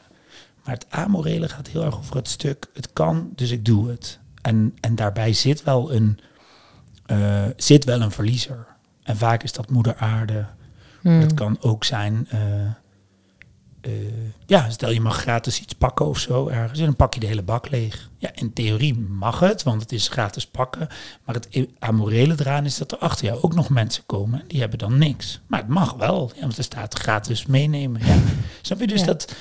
Maar 0.64 0.74
het 0.74 0.86
amorele 0.90 1.50
gaat 1.50 1.68
heel 1.68 1.84
erg 1.84 1.98
over 1.98 2.16
het 2.16 2.28
stuk. 2.28 2.68
Het 2.74 2.94
kan, 2.94 3.30
dus 3.36 3.52
ik 3.52 3.66
doe 3.66 3.90
het. 3.90 4.20
En, 4.42 4.76
en 4.80 4.96
daarbij 4.96 5.34
zit 5.34 5.64
wel, 5.64 5.94
een, 5.94 6.20
eh, 7.06 7.44
zit 7.58 7.84
wel 7.86 8.02
een 8.02 8.12
verliezer. 8.12 8.68
En 9.04 9.18
vaak 9.18 9.44
is 9.44 9.52
dat 9.54 9.70
moeder 9.70 9.96
aarde. 9.96 10.46
Hmm. 11.02 11.20
het 11.20 11.34
kan 11.34 11.58
ook 11.62 11.84
zijn. 11.84 12.28
eh, 12.30 12.66
eh, 13.82 13.92
ja, 14.46 14.70
stel 14.70 14.92
je 14.92 15.02
mag 15.02 15.18
gratis 15.18 15.60
iets 15.62 15.74
pakken 15.74 16.06
of 16.06 16.20
zo 16.20 16.48
ergens 16.48 16.80
en 16.80 16.86
dan 16.86 16.96
pak 16.96 17.14
je 17.14 17.20
de 17.20 17.26
hele 17.28 17.44
bak 17.44 17.70
leeg. 17.70 18.10
Ja, 18.18 18.30
in 18.34 18.54
theorie 18.54 18.98
mag 19.00 19.40
het, 19.40 19.64
want 19.64 19.82
het 19.82 19.92
is 19.92 20.08
gratis 20.08 20.46
pakken. 20.48 20.88
Maar 21.26 21.36
het 21.36 21.68
amorele 21.80 22.36
eraan 22.40 22.66
is 22.66 22.78
dat 22.78 22.92
er 22.92 22.98
achter 22.98 23.26
jou 23.26 23.42
ook 23.42 23.54
nog 23.54 23.70
mensen 23.70 24.04
komen. 24.06 24.44
Die 24.48 24.60
hebben 24.60 24.80
dan 24.80 24.98
niks. 24.98 25.42
Maar 25.48 25.60
het 25.60 25.70
mag 25.70 25.94
wel, 25.94 26.32
ja, 26.36 26.42
want 26.42 26.58
er 26.58 26.64
staat 26.64 26.94
gratis 27.00 27.46
meenemen. 27.46 28.06
Ja. 28.06 28.18
Snap 28.62 28.80
je? 28.80 28.88
Dus 28.88 29.00
Ja. 29.00 29.06
dat, 29.06 29.36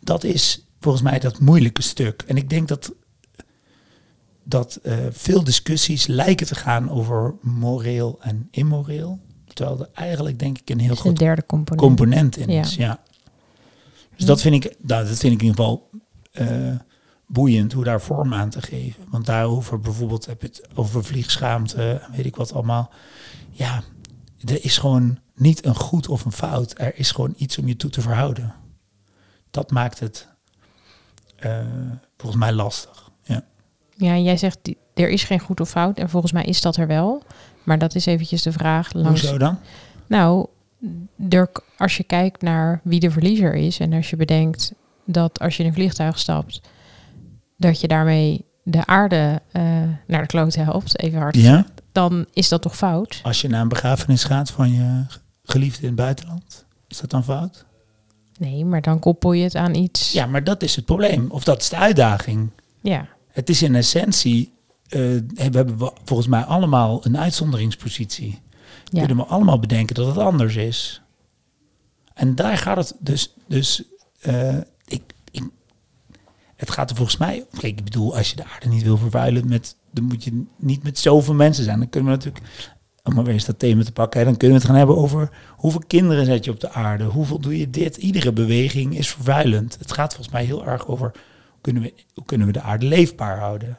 dat 0.00 0.24
is 0.24 0.66
volgens 0.80 1.02
mij 1.04 1.18
dat 1.18 1.40
moeilijke 1.40 1.82
stuk. 1.82 2.22
En 2.26 2.36
ik 2.36 2.50
denk 2.50 2.68
dat, 2.68 2.92
dat 4.48 4.76
eh, 4.82 4.96
veel 5.10 5.44
discussies 5.44 6.06
lijken 6.06 6.46
te 6.46 6.54
gaan 6.54 6.90
over 6.90 7.34
moreel 7.42 8.18
en 8.20 8.48
immoreel. 8.50 9.18
Terwijl 9.54 9.80
er 9.80 9.88
eigenlijk 9.92 10.38
denk 10.38 10.58
ik 10.58 10.70
een 10.70 10.78
heel 10.78 10.94
groot 10.94 11.18
derde 11.18 11.46
component. 11.46 11.86
component 11.86 12.36
in 12.36 12.50
Ja. 12.50 12.60
is. 12.60 12.74
Ja. 12.74 13.00
Dus 14.16 14.26
dat 14.26 14.40
vind 14.40 14.64
ik, 14.64 14.74
nou, 14.82 15.06
dat 15.06 15.18
vind 15.18 15.32
ik 15.32 15.40
in 15.40 15.46
ieder 15.46 15.64
geval 15.64 15.90
eh, 16.32 16.74
boeiend 17.26 17.72
hoe 17.72 17.84
daar 17.84 18.00
vorm 18.00 18.34
aan 18.34 18.50
te 18.50 18.62
geven. 18.62 19.04
Want 19.10 19.26
daarover 19.26 19.80
bijvoorbeeld 19.80 20.26
heb 20.26 20.40
je 20.42 20.46
het 20.46 20.68
over 20.74 21.04
vliegschaamte 21.04 22.02
weet 22.16 22.26
ik 22.26 22.36
wat 22.36 22.52
allemaal. 22.52 22.90
Ja, 23.50 23.82
er 24.44 24.64
is 24.64 24.78
gewoon 24.78 25.18
niet 25.34 25.64
een 25.64 25.74
goed 25.76 26.08
of 26.08 26.24
een 26.24 26.32
fout. 26.32 26.74
Er 26.76 26.98
is 26.98 27.10
gewoon 27.10 27.34
iets 27.36 27.58
om 27.58 27.68
je 27.68 27.76
toe 27.76 27.90
te 27.90 28.00
verhouden. 28.00 28.54
Dat 29.50 29.70
maakt 29.70 29.98
het 30.00 30.28
eh, 31.36 31.66
volgens 32.16 32.40
mij 32.40 32.52
lastig. 32.52 33.05
Ja. 33.96 34.16
Jij 34.18 34.36
zegt, 34.36 34.58
er 34.94 35.08
is 35.08 35.24
geen 35.24 35.40
goed 35.40 35.60
of 35.60 35.68
fout. 35.68 35.98
En 35.98 36.08
volgens 36.08 36.32
mij 36.32 36.44
is 36.44 36.60
dat 36.60 36.76
er 36.76 36.86
wel. 36.86 37.22
Maar 37.62 37.78
dat 37.78 37.94
is 37.94 38.06
eventjes 38.06 38.42
de 38.42 38.52
vraag 38.52 38.92
langs... 38.92 39.20
Hoezo 39.20 39.38
dan? 39.38 39.58
Nou, 40.06 40.46
er, 41.28 41.48
als 41.76 41.96
je 41.96 42.04
kijkt 42.04 42.42
naar 42.42 42.80
wie 42.84 43.00
de 43.00 43.10
verliezer 43.10 43.54
is... 43.54 43.78
en 43.80 43.92
als 43.92 44.10
je 44.10 44.16
bedenkt 44.16 44.72
dat 45.04 45.40
als 45.40 45.56
je 45.56 45.62
in 45.62 45.68
een 45.68 45.74
vliegtuig 45.74 46.18
stapt... 46.18 46.60
dat 47.56 47.80
je 47.80 47.88
daarmee 47.88 48.44
de 48.62 48.86
aarde 48.86 49.42
eh, 49.52 49.62
naar 50.06 50.20
de 50.20 50.26
kloot 50.26 50.54
helpt, 50.54 50.98
even 50.98 51.18
hard 51.18 51.34
Ja? 51.34 51.40
gezegd, 51.40 51.70
dan 51.92 52.26
is 52.32 52.48
dat 52.48 52.62
toch 52.62 52.76
fout? 52.76 53.20
Als 53.22 53.40
je 53.40 53.48
naar 53.48 53.60
een 53.60 53.68
begrafenis 53.68 54.24
gaat 54.24 54.50
van 54.50 54.72
je 54.72 55.04
geliefde 55.44 55.80
in 55.80 55.86
het 55.86 55.96
buitenland, 55.96 56.64
is 56.88 57.00
dat 57.00 57.10
dan 57.10 57.24
fout? 57.24 57.64
Nee, 58.38 58.64
maar 58.64 58.82
dan 58.82 58.98
koppel 58.98 59.32
je 59.32 59.44
het 59.44 59.54
aan 59.54 59.74
iets... 59.74 60.12
Ja, 60.12 60.26
maar 60.26 60.44
dat 60.44 60.62
is 60.62 60.76
het 60.76 60.84
probleem. 60.84 61.26
Of 61.30 61.44
dat 61.44 61.60
is 61.60 61.68
de 61.68 61.76
uitdaging. 61.76 62.50
ja. 62.80 63.08
Het 63.36 63.48
is 63.48 63.62
in 63.62 63.74
essentie, 63.74 64.52
eh, 64.88 65.00
hebben 65.34 65.78
we 65.78 65.92
volgens 66.04 66.28
mij 66.28 66.42
allemaal 66.42 67.06
een 67.06 67.18
uitzonderingspositie. 67.18 68.40
Ja. 68.84 68.98
Kunnen 68.98 69.16
we 69.16 69.30
allemaal 69.30 69.58
bedenken 69.58 69.94
dat 69.94 70.06
het 70.06 70.18
anders 70.18 70.56
is. 70.56 71.02
En 72.14 72.34
daar 72.34 72.58
gaat 72.58 72.76
het 72.76 72.94
dus, 72.98 73.34
dus 73.48 73.82
eh, 74.20 74.56
ik, 74.86 75.02
ik, 75.30 75.42
het 76.56 76.70
gaat 76.70 76.90
er 76.90 76.96
volgens 76.96 77.16
mij, 77.16 77.44
kijk, 77.50 77.78
ik 77.78 77.84
bedoel, 77.84 78.16
als 78.16 78.30
je 78.30 78.36
de 78.36 78.44
aarde 78.44 78.68
niet 78.68 78.82
wil 78.82 78.96
vervuilen, 78.96 79.48
met, 79.48 79.76
dan 79.90 80.04
moet 80.04 80.24
je 80.24 80.44
niet 80.56 80.82
met 80.82 80.98
zoveel 80.98 81.34
mensen 81.34 81.64
zijn. 81.64 81.78
Dan 81.78 81.88
kunnen 81.88 82.10
we 82.10 82.16
natuurlijk, 82.16 82.44
om 83.02 83.14
maar 83.14 83.24
weer 83.24 83.34
eens 83.34 83.44
dat 83.44 83.58
thema 83.58 83.84
te 83.84 83.92
pakken, 83.92 84.20
hè, 84.20 84.26
dan 84.26 84.36
kunnen 84.36 84.56
we 84.56 84.62
het 84.62 84.70
gaan 84.70 84.80
hebben 84.80 84.96
over 84.98 85.30
hoeveel 85.56 85.82
kinderen 85.86 86.24
zet 86.24 86.44
je 86.44 86.50
op 86.50 86.60
de 86.60 86.70
aarde, 86.70 87.04
hoeveel 87.04 87.38
doe 87.38 87.58
je 87.58 87.70
dit. 87.70 87.96
Iedere 87.96 88.32
beweging 88.32 88.98
is 88.98 89.08
vervuilend. 89.08 89.78
Het 89.78 89.92
gaat 89.92 90.14
volgens 90.14 90.34
mij 90.34 90.44
heel 90.44 90.66
erg 90.66 90.86
over 90.86 91.12
kunnen 91.72 91.82
we, 91.82 91.94
hoe 92.14 92.24
kunnen 92.24 92.46
we 92.46 92.52
de 92.52 92.60
aarde 92.60 92.86
leefbaar 92.86 93.38
houden. 93.38 93.78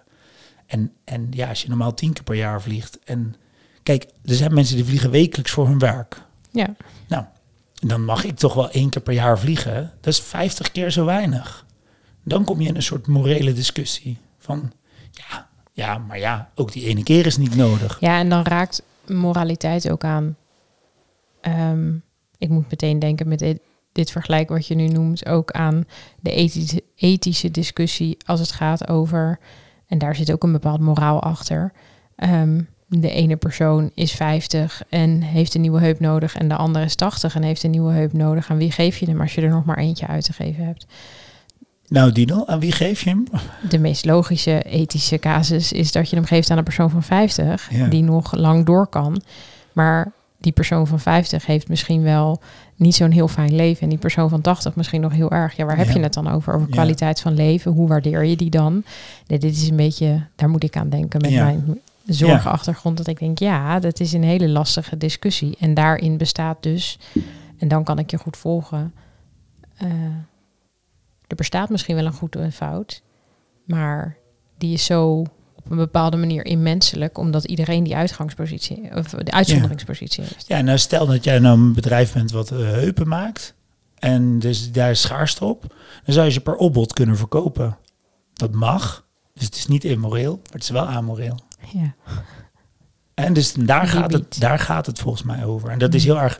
En, 0.66 0.92
en 1.04 1.28
ja, 1.32 1.50
als 1.50 1.62
je 1.62 1.68
normaal 1.70 1.94
tien 1.94 2.14
keer 2.14 2.24
per 2.24 2.36
jaar 2.36 2.62
vliegt. 2.62 3.00
En 3.04 3.36
kijk, 3.84 4.04
er 4.04 4.36
zijn 4.36 4.54
mensen 4.54 4.76
die 4.76 4.86
vliegen 4.86 5.10
wekelijks 5.12 5.52
voor 5.52 5.68
hun 5.68 5.80
werk. 5.80 6.22
ja. 6.52 6.76
Nou, 7.08 7.26
dan 7.74 8.06
mag 8.06 8.24
ik 8.24 8.36
toch 8.38 8.54
wel 8.54 8.70
één 8.72 8.90
keer 8.90 9.02
per 9.02 9.14
jaar 9.14 9.40
vliegen. 9.40 9.92
Dat 10.02 10.14
is 10.14 10.20
50 10.22 10.72
keer 10.72 10.92
zo 10.92 11.06
weinig. 11.06 11.66
Dan 12.24 12.44
kom 12.44 12.62
je 12.62 12.68
in 12.68 12.76
een 12.76 12.82
soort 12.84 13.08
morele 13.08 13.54
discussie. 13.54 14.18
Van 14.40 14.72
ja, 15.12 15.48
ja, 15.74 15.98
maar 15.98 16.20
ja, 16.20 16.52
ook 16.56 16.72
die 16.72 16.86
ene 16.86 17.04
keer 17.04 17.26
is 17.26 17.38
niet 17.38 17.56
nodig. 17.56 18.00
Ja, 18.00 18.20
en 18.20 18.30
dan 18.30 18.44
raakt 18.44 18.82
moraliteit 19.06 19.90
ook 19.90 20.04
aan. 20.04 20.36
ehm, 21.42 21.96
ik 22.38 22.50
moet 22.50 22.70
meteen 22.70 23.00
denken 23.00 23.28
met 23.28 23.42
dit, 23.98 24.12
vergelijk 24.12 24.50
wat 24.50 24.68
je 24.68 24.76
nu 24.76 24.88
noemt, 24.88 25.26
ook 25.28 25.52
aan 25.52 25.86
de 26.20 26.32
ethische, 26.32 26.84
ethische 26.96 27.52
discussie 27.52 28.18
als 28.26 28.40
het 28.40 28.52
gaat 28.52 28.88
over, 28.88 29.40
en 29.88 29.98
daar 29.98 30.16
zit 30.16 30.32
ook 30.32 30.44
een 30.44 30.52
bepaald 30.52 30.80
moraal 30.80 31.22
achter. 31.22 31.72
ehm, 32.16 32.62
de 32.90 33.10
ene 33.10 33.36
persoon 33.36 33.92
is 33.94 34.12
50 34.12 34.82
en 34.90 35.22
heeft 35.22 35.56
een 35.56 35.62
nieuwe 35.62 35.80
heup 35.80 36.00
nodig 36.00 36.36
en 36.36 36.48
de 36.48 36.56
andere 36.56 36.86
is 36.86 36.96
80 36.96 37.36
en 37.36 37.44
heeft 37.44 37.64
een 37.64 37.72
nieuwe 37.72 37.92
heup 37.94 38.14
nodig. 38.14 38.50
Aan 38.50 38.58
wie 38.58 38.72
geef 38.72 38.98
je 38.98 39.06
hem 39.06 39.22
als 39.22 39.34
je 39.36 39.42
er 39.42 39.50
nog 39.50 39.66
maar 39.66 39.78
eentje 39.78 40.08
uit 40.08 40.24
te 40.24 40.34
geven 40.34 40.66
hebt? 40.66 40.86
Nou, 41.88 42.12
Dino, 42.12 42.46
aan 42.46 42.60
wie 42.60 42.72
geef 42.72 43.02
je 43.04 43.10
hem? 43.10 43.24
De 43.70 43.78
meest 43.80 44.06
logische 44.06 44.62
ethische 44.62 45.18
casus 45.20 45.72
is 45.72 45.92
dat 45.92 46.10
je 46.10 46.16
hem 46.16 46.26
geeft 46.26 46.50
aan 46.52 46.58
een 46.58 46.64
persoon 46.64 46.90
van 46.90 47.04
50 47.04 47.72
Ja. 47.72 47.88
die 47.88 48.04
nog 48.04 48.36
lang 48.36 48.66
door 48.66 48.88
kan. 48.88 49.22
Maar 49.74 50.12
die 50.48 50.56
persoon 50.56 50.88
van 50.88 51.00
50 51.00 51.46
heeft 51.46 51.70
misschien 51.70 52.02
wel 52.04 52.42
niet 52.76 52.96
zo'n 52.96 53.12
heel 53.12 53.28
fijn 53.28 53.56
leven. 53.56 53.82
En 53.84 53.90
die 53.90 53.98
persoon 53.98 54.30
van 54.30 54.42
80 54.42 54.76
misschien 54.76 55.02
nog 55.02 55.12
heel 55.12 55.32
erg. 55.32 55.56
Ja, 55.56 55.66
waar 55.66 55.78
heb 55.78 55.88
Ja. 55.88 55.94
je 55.94 56.00
het 56.00 56.14
dan 56.14 56.28
over? 56.30 56.54
Over 56.54 56.68
Ja. 56.68 56.74
kwaliteit 56.74 57.20
van 57.22 57.34
leven. 57.34 57.72
Hoe 57.72 57.88
waardeer 57.88 58.24
je 58.26 58.36
die 58.36 58.50
dan? 58.50 58.84
Nee, 59.28 59.40
dit 59.40 59.52
is 59.56 59.68
een 59.70 59.76
beetje, 59.76 60.28
daar 60.36 60.50
moet 60.50 60.64
ik 60.64 60.76
aan 60.78 60.90
denken 60.90 61.22
met 61.22 61.32
Ja. 61.32 61.44
mijn 61.44 61.80
zorgenachtergrond. 62.06 62.98
Dat 62.98 63.08
ik 63.08 63.20
denk, 63.20 63.40
ja, 63.40 63.80
dat 63.80 64.00
is 64.00 64.14
een 64.14 64.24
hele 64.24 64.50
lastige 64.50 64.98
discussie. 64.98 65.56
En 65.60 65.74
daarin 65.74 66.18
bestaat 66.18 66.64
dus, 66.64 67.00
en 67.58 67.68
dan 67.68 67.84
kan 67.84 68.00
ik 68.00 68.12
je 68.12 68.18
goed 68.18 68.38
volgen. 68.38 68.94
eh, 69.78 69.88
er 71.28 71.36
bestaat 71.36 71.70
misschien 71.70 71.96
wel 71.96 72.06
een 72.06 72.14
goed 72.14 72.36
en 72.36 72.52
fout. 72.52 73.02
Maar 73.66 74.18
die 74.58 74.74
is 74.74 74.86
zo 74.86 75.24
een 75.70 75.78
bepaalde 75.78 76.18
manier 76.18 76.46
immenselijk, 76.46 77.18
omdat 77.18 77.46
iedereen 77.46 77.84
die 77.84 77.96
uitgangspositie 77.96 78.96
of 78.96 79.08
de 79.08 79.32
uitzonderingspositie 79.32 80.24
heeft. 80.24 80.48
Ja, 80.48 80.62
nou 80.62 80.78
stel 80.78 81.06
dat 81.06 81.24
jij 81.24 81.40
nou 81.40 81.60
een 81.60 81.74
bedrijf 81.74 82.14
bent 82.14 82.32
wat 82.32 82.52
eh, 82.52 82.58
heupen 82.58 83.08
maakt. 83.08 83.56
En 84.00 84.40
dus 84.40 84.72
daar 84.72 84.90
is 84.90 85.02
schaarste 85.02 85.46
op. 85.46 85.76
Dan 86.06 86.14
zou 86.14 86.26
je 86.26 86.32
ze 86.32 86.42
per 86.42 86.56
opbod 86.56 86.94
kunnen 86.94 87.18
verkopen. 87.18 87.78
Dat 88.34 88.52
mag. 88.52 89.06
Dus 89.34 89.46
het 89.46 89.56
is 89.56 89.68
niet 89.68 89.84
immoreel, 89.84 90.32
maar 90.32 90.54
het 90.54 90.64
is 90.64 90.70
wel 90.70 90.88
amoreel. 90.88 91.40
Ja. 91.74 91.96
En 93.14 93.34
dus 93.34 93.54
daar 93.54 93.88
gaat, 93.88 94.14
het, 94.14 94.40
daar 94.40 94.60
gaat 94.60 94.86
het 94.86 95.00
volgens 95.00 95.24
mij 95.24 95.46
over. 95.46 95.70
En 95.70 95.80
dat 95.80 95.94
is 95.94 96.04
heel 96.04 96.20
erg 96.20 96.40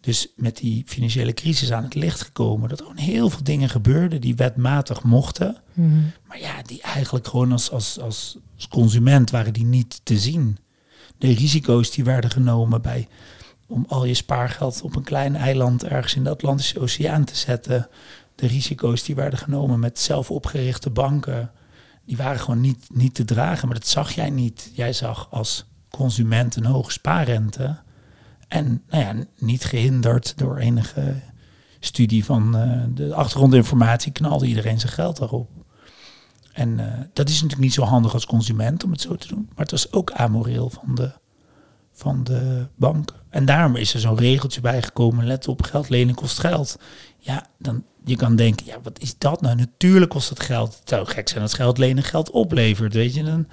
dus 0.00 0.32
met 0.36 0.56
die 0.56 0.82
financiële 0.86 1.34
crisis 1.34 1.72
aan 1.72 1.82
het 1.84 1.94
licht 1.94 2.22
gekomen. 2.22 2.68
Dat 2.68 2.78
er 2.78 2.86
gewoon 2.86 3.02
heel 3.02 3.30
veel 3.30 3.44
dingen 3.44 3.68
gebeurden 3.68 4.20
die 4.20 4.34
wetmatig 4.34 5.02
mochten. 5.02 5.56
Mhm. 5.72 5.98
Maar 6.26 6.40
ja, 6.40 6.62
die 6.62 6.82
eigenlijk 6.82 7.26
gewoon 7.26 7.52
als, 7.52 7.70
als, 7.70 8.00
als, 8.00 8.38
als 8.54 8.68
consument 8.68 9.30
waren 9.30 9.52
die 9.52 9.64
niet 9.64 10.00
te 10.02 10.18
zien. 10.18 10.58
De 11.18 11.32
risico's 11.32 11.90
die 11.90 12.04
werden 12.04 12.30
genomen 12.30 12.82
bij 12.82 13.08
om 13.66 13.84
al 13.88 14.04
je 14.04 14.14
spaargeld 14.14 14.82
op 14.82 14.96
een 14.96 15.04
klein 15.04 15.36
eiland 15.36 15.84
ergens 15.84 16.14
in 16.14 16.24
de 16.24 16.30
Atlantische 16.30 16.80
Oceaan 16.80 17.24
te 17.24 17.36
zetten. 17.36 17.88
De 18.34 18.46
risico's 18.46 19.02
die 19.02 19.14
werden 19.14 19.38
genomen 19.38 19.80
met 19.80 19.98
zelf 19.98 20.30
opgerichte 20.30 20.90
banken. 20.90 21.50
Die 22.04 22.16
waren 22.16 22.40
gewoon 22.40 22.60
niet, 22.60 22.86
niet 22.92 23.14
te 23.14 23.24
dragen. 23.24 23.68
Maar 23.68 23.78
dat 23.78 23.86
zag 23.86 24.12
jij 24.12 24.30
niet. 24.30 24.70
Jij 24.74 24.92
zag 24.92 25.28
als 25.30 25.64
consument 25.90 26.56
een 26.56 26.64
hoge 26.64 26.92
spaarrente. 26.92 27.78
En 28.48 28.82
nou 28.88 29.04
ja, 29.04 29.24
niet 29.38 29.64
gehinderd 29.64 30.38
door 30.38 30.56
enige 30.56 31.14
studie 31.80 32.24
van 32.24 32.56
eh, 32.56 32.82
de 32.94 33.14
achtergrondinformatie 33.14 34.12
knalde 34.12 34.46
iedereen 34.46 34.80
zijn 34.80 34.92
geld 34.92 35.16
daarop. 35.16 35.50
En 36.52 36.80
eh, 36.80 37.00
dat 37.12 37.28
is 37.28 37.34
natuurlijk 37.34 37.60
niet 37.60 37.74
zo 37.74 37.82
handig 37.82 38.14
als 38.14 38.26
consument 38.26 38.84
om 38.84 38.90
het 38.90 39.00
zo 39.00 39.14
te 39.14 39.28
doen. 39.28 39.46
Maar 39.48 39.58
het 39.64 39.70
was 39.70 39.92
ook 39.92 40.10
amoreel 40.10 40.70
van 40.70 40.94
de, 40.94 41.12
van 41.92 42.24
de 42.24 42.66
banken. 42.76 43.16
En 43.28 43.44
daarom 43.44 43.76
is 43.76 43.94
er 43.94 44.00
zo'n 44.00 44.18
regeltje 44.18 44.60
bijgekomen. 44.60 45.26
Let 45.26 45.48
op, 45.48 45.62
geld 45.62 45.88
lenen 45.88 46.14
kost 46.14 46.38
geld. 46.38 46.78
Ja, 47.18 47.46
dan, 47.58 47.84
je 48.04 48.16
kan 48.16 48.36
denken, 48.36 48.66
ja, 48.66 48.80
wat 48.82 49.00
is 49.00 49.18
dat 49.18 49.40
nou? 49.40 49.56
Natuurlijk 49.56 50.10
kost 50.10 50.28
dat 50.28 50.40
geld. 50.40 50.78
Het 50.78 50.88
zou 50.88 51.06
gek 51.06 51.28
zijn 51.28 51.42
als 51.42 51.54
geld 51.54 51.78
lenen 51.78 52.02
geld 52.02 52.30
oplevert, 52.30 52.94
weet 52.94 53.14
je. 53.14 53.24
Dan, 53.24 53.48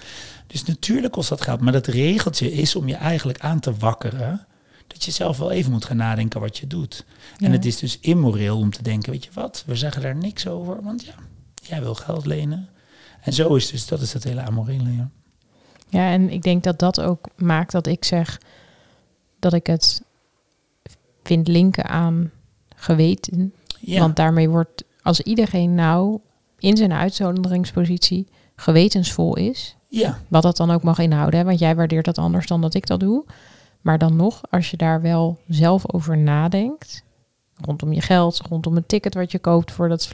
dus 0.47 0.63
natuurlijk 0.63 1.13
kost 1.13 1.29
dat 1.29 1.41
geld. 1.41 1.61
Maar 1.61 1.73
dat 1.73 1.87
regeltje 1.87 2.51
is 2.51 2.75
om 2.75 2.87
je 2.87 2.95
eigenlijk 2.95 3.39
aan 3.39 3.59
te 3.59 3.73
wakkeren... 3.75 4.47
dat 4.95 5.03
je 5.03 5.11
zelf 5.11 5.37
wel 5.37 5.51
even 5.51 5.71
moet 5.71 5.85
gaan 5.85 5.97
nadenken 5.97 6.39
wat 6.39 6.57
je 6.57 6.67
doet. 6.67 7.05
En 7.37 7.51
het 7.51 7.65
is 7.65 7.77
dus 7.77 7.99
immoreel 7.99 8.57
om 8.57 8.71
te 8.71 8.83
denken, 8.83 9.11
weet 9.11 9.23
je 9.23 9.29
wat, 9.33 9.63
we 9.65 9.75
zeggen 9.75 10.01
daar 10.01 10.15
niks 10.15 10.47
over, 10.47 10.83
want 10.83 11.05
ja, 11.05 11.13
jij 11.61 11.81
wil 11.81 11.95
geld 11.95 12.25
lenen. 12.25 12.69
En 13.21 13.33
zo 13.33 13.55
is 13.55 13.71
dus, 13.71 13.87
dat 13.87 14.01
is 14.01 14.13
het 14.13 14.23
hele 14.23 14.41
amorele, 14.41 14.95
ja. 14.95 15.09
Ja, 15.89 16.11
en 16.11 16.29
ik 16.29 16.41
denk 16.41 16.63
dat 16.63 16.79
dat 16.79 17.01
ook 17.01 17.27
maakt 17.35 17.71
dat 17.71 17.87
ik 17.87 18.05
zeg 18.05 18.41
dat 19.39 19.53
ik 19.53 19.67
het 19.67 20.01
vind 21.23 21.47
linken 21.47 21.85
aan 21.85 22.31
geweten. 22.75 23.53
Ja, 23.79 23.99
Want 23.99 24.15
daarmee 24.15 24.49
wordt, 24.49 24.83
als 25.01 25.21
iedereen 25.21 25.75
nou 25.75 26.19
in 26.59 26.77
zijn 26.77 26.93
uitzonderingspositie 26.93 28.27
gewetensvol 28.55 29.35
is, 29.35 29.75
ja, 29.87 30.19
wat 30.27 30.43
dat 30.43 30.57
dan 30.57 30.71
ook 30.71 30.83
mag 30.83 30.99
inhouden, 30.99 31.39
hè, 31.39 31.45
want 31.45 31.59
jij 31.59 31.75
waardeert 31.75 32.05
dat 32.05 32.17
anders 32.17 32.47
dan 32.47 32.61
dat 32.61 32.73
ik 32.73 32.87
dat 32.87 32.99
doe. 32.99 33.25
Maar 33.85 33.97
dan 33.97 34.15
nog, 34.15 34.41
als 34.49 34.71
je 34.71 34.77
daar 34.77 35.01
wel 35.01 35.39
zelf 35.47 35.93
over 35.93 36.17
nadenkt, 36.17 37.03
Rondom 37.61 37.93
je 37.93 38.01
geld, 38.01 38.41
rondom 38.49 38.75
het 38.75 38.87
ticket 38.87 39.13
wat 39.13 39.31
je 39.31 39.39
koopt 39.39 39.71
voor 39.71 39.89
dat, 39.89 40.09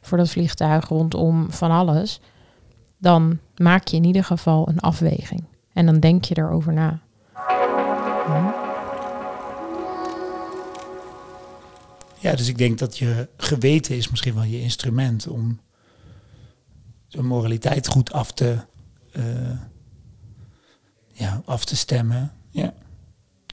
voor 0.00 0.18
dat 0.18 0.30
vliegtuig, 0.30 0.88
rondom 0.88 1.52
van 1.52 1.70
alles. 1.70 2.20
Dan 2.98 3.38
maak 3.56 3.88
je 3.88 3.96
in 3.96 4.04
ieder 4.04 4.24
geval 4.24 4.68
een 4.68 4.80
afweging. 4.80 5.44
En 5.72 5.86
dan 5.86 6.00
denk 6.00 6.24
je 6.24 6.38
erover 6.38 6.72
na. 6.72 7.00
Ja, 12.18 12.34
dus 12.34 12.48
ik 12.48 12.58
denk 12.58 12.78
dat 12.78 12.98
je 12.98 13.28
geweten 13.36 13.96
is 13.96 14.10
misschien 14.10 14.34
wel 14.34 14.42
je 14.42 14.60
instrument 14.60 15.28
om 15.28 15.60
zo'n 17.06 17.26
moraliteit 17.26 17.88
goed 17.88 18.12
af 18.12 18.32
te, 18.32 18.56
eh, 19.12 19.58
ja, 21.12 21.42
af 21.44 21.64
te 21.64 21.76
stemmen. 21.76 22.32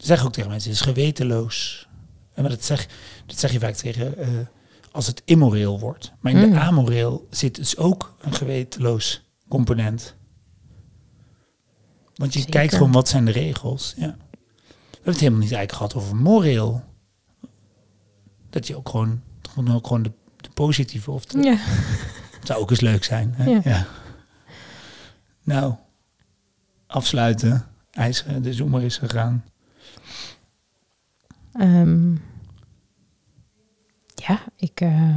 Zeg 0.02 0.26
ook 0.26 0.32
tegen 0.34 0.50
mensen, 0.50 0.70
het 0.72 0.80
is 0.80 0.86
gewetenloos. 0.86 1.88
En 2.34 2.42
maar 2.42 2.52
dat 2.52 2.64
zeg, 2.64 2.88
dat 3.26 3.38
zeg 3.40 3.52
je 3.52 3.60
vaak 3.60 3.74
tegen 3.76 4.18
eh, 4.18 4.28
als 4.92 5.08
het 5.08 5.22
immoreel 5.26 5.80
wordt. 5.80 6.12
Maar 6.20 6.32
in 6.32 6.38
Mm. 6.48 6.54
de 6.54 6.60
amoreel 6.60 7.28
zit 7.30 7.56
dus 7.56 7.78
ook 7.78 8.16
een 8.20 8.34
gewetenloos 8.34 9.24
component. 9.48 10.16
Want 12.16 12.34
je 12.34 12.40
Zeker. 12.40 12.56
kijkt 12.56 12.74
gewoon 12.76 12.92
wat 12.92 13.08
zijn 13.08 13.26
de 13.26 13.32
regels. 13.32 13.94
Ja. 13.98 14.08
We 14.08 15.08
hebben 15.08 15.12
het 15.14 15.20
helemaal 15.20 15.40
niet 15.42 15.52
eigenlijk 15.54 15.72
gehad 15.72 15.96
over 15.96 16.16
moreel. 16.16 16.84
Dat 18.50 18.68
je 18.68 18.76
ook 18.76 18.90
gewoon, 18.90 19.22
gewoon, 19.50 19.76
ook 19.76 19.88
gewoon 19.88 20.04
de, 20.04 20.12
de 20.38 20.50
positieve 20.50 21.12
of 21.12 21.26
de, 21.26 21.42
Ja. 21.44 21.58
zou 22.48 22.60
ook 22.62 22.70
eens 22.70 22.80
leuk 22.82 23.04
zijn. 23.04 23.34
Hè? 23.36 23.50
Ja. 23.50 23.62
Ja. 23.64 23.88
Nou, 25.44 25.74
afsluiten. 26.88 27.66
IJs, 27.92 28.24
de 28.42 28.54
zoemer 28.54 28.82
is 28.84 28.98
gegaan. 28.98 29.46
Ehm, 31.54 32.14
ja, 34.16 34.44
ik, 34.56 34.82
eh, 34.82 35.16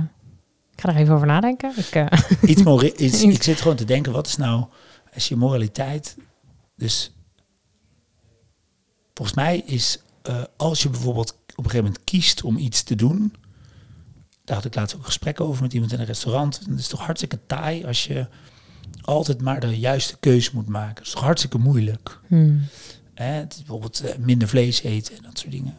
ik 0.72 0.80
ga 0.80 0.88
er 0.88 0.96
even 0.96 1.14
over 1.14 1.26
nadenken. 1.26 1.72
Ik, 1.76 1.90
eh, 1.90 2.06
Iets 2.50 2.82
iets, 3.00 3.22
ik 3.38 3.42
zit 3.42 3.60
gewoon 3.60 3.76
te 3.76 3.84
denken, 3.84 4.12
wat 4.12 4.26
is 4.26 4.36
nou, 4.36 4.64
als 5.14 5.28
je 5.28 5.36
moraliteit... 5.36 6.16
Dus 6.76 7.12
volgens 9.14 9.36
mij 9.36 9.58
is, 9.58 9.98
eh, 10.22 10.42
als 10.56 10.82
je 10.82 10.88
bijvoorbeeld 10.88 11.30
op 11.32 11.64
een 11.64 11.70
gegeven 11.70 11.84
moment 11.84 12.04
kiest 12.04 12.42
om 12.42 12.56
iets 12.56 12.82
te 12.82 12.94
doen... 12.94 13.34
Daar 14.44 14.56
had 14.56 14.64
ik 14.64 14.74
laatst 14.74 14.94
ook 14.94 15.00
een 15.00 15.06
gesprek 15.06 15.40
over 15.40 15.62
met 15.62 15.72
iemand 15.72 15.92
in 15.92 16.00
een 16.00 16.06
restaurant. 16.06 16.60
Het 16.68 16.78
is 16.78 16.88
toch 16.88 17.00
hartstikke 17.00 17.38
taai 17.46 17.84
als 17.84 18.04
je 18.06 18.28
altijd 19.00 19.40
maar 19.40 19.60
de 19.60 19.78
juiste 19.78 20.16
keuze 20.20 20.50
moet 20.54 20.68
maken. 20.68 20.94
Het 20.94 21.06
is 21.06 21.12
toch 21.12 21.22
hartstikke 21.22 21.58
moeilijk. 21.58 22.20
hmm, 22.26 22.66
Hè, 23.14 23.24
het 23.24 23.52
is 23.52 23.58
bijvoorbeeld 23.58 24.00
eh, 24.00 24.16
minder 24.18 24.48
vlees 24.48 24.82
eten 24.82 25.16
en 25.16 25.22
dat 25.22 25.38
soort 25.38 25.52
dingen. 25.52 25.76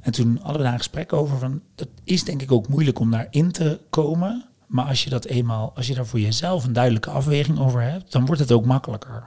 En 0.00 0.12
toen 0.12 0.36
hadden 0.36 0.56
we 0.56 0.62
daar 0.62 0.72
een 0.72 0.78
gesprek 0.78 1.12
over 1.12 1.38
van, 1.38 1.62
dat 1.74 1.88
is 2.04 2.24
denk 2.24 2.42
ik 2.42 2.52
ook 2.52 2.68
moeilijk 2.68 2.98
om 2.98 3.10
daarin 3.10 3.52
te 3.52 3.80
komen. 3.90 4.46
Maar 4.66 4.84
als 4.86 5.04
je 5.04 5.10
dat 5.10 5.24
eenmaal, 5.24 5.72
als 5.76 5.86
je 5.86 5.94
daar 5.94 6.06
voor 6.06 6.20
jezelf 6.20 6.64
een 6.64 6.72
duidelijke 6.72 7.10
afweging 7.10 7.58
over 7.58 7.82
hebt, 7.82 8.12
dan 8.12 8.26
wordt 8.26 8.40
het 8.40 8.52
ook 8.52 8.64
makkelijker. 8.64 9.26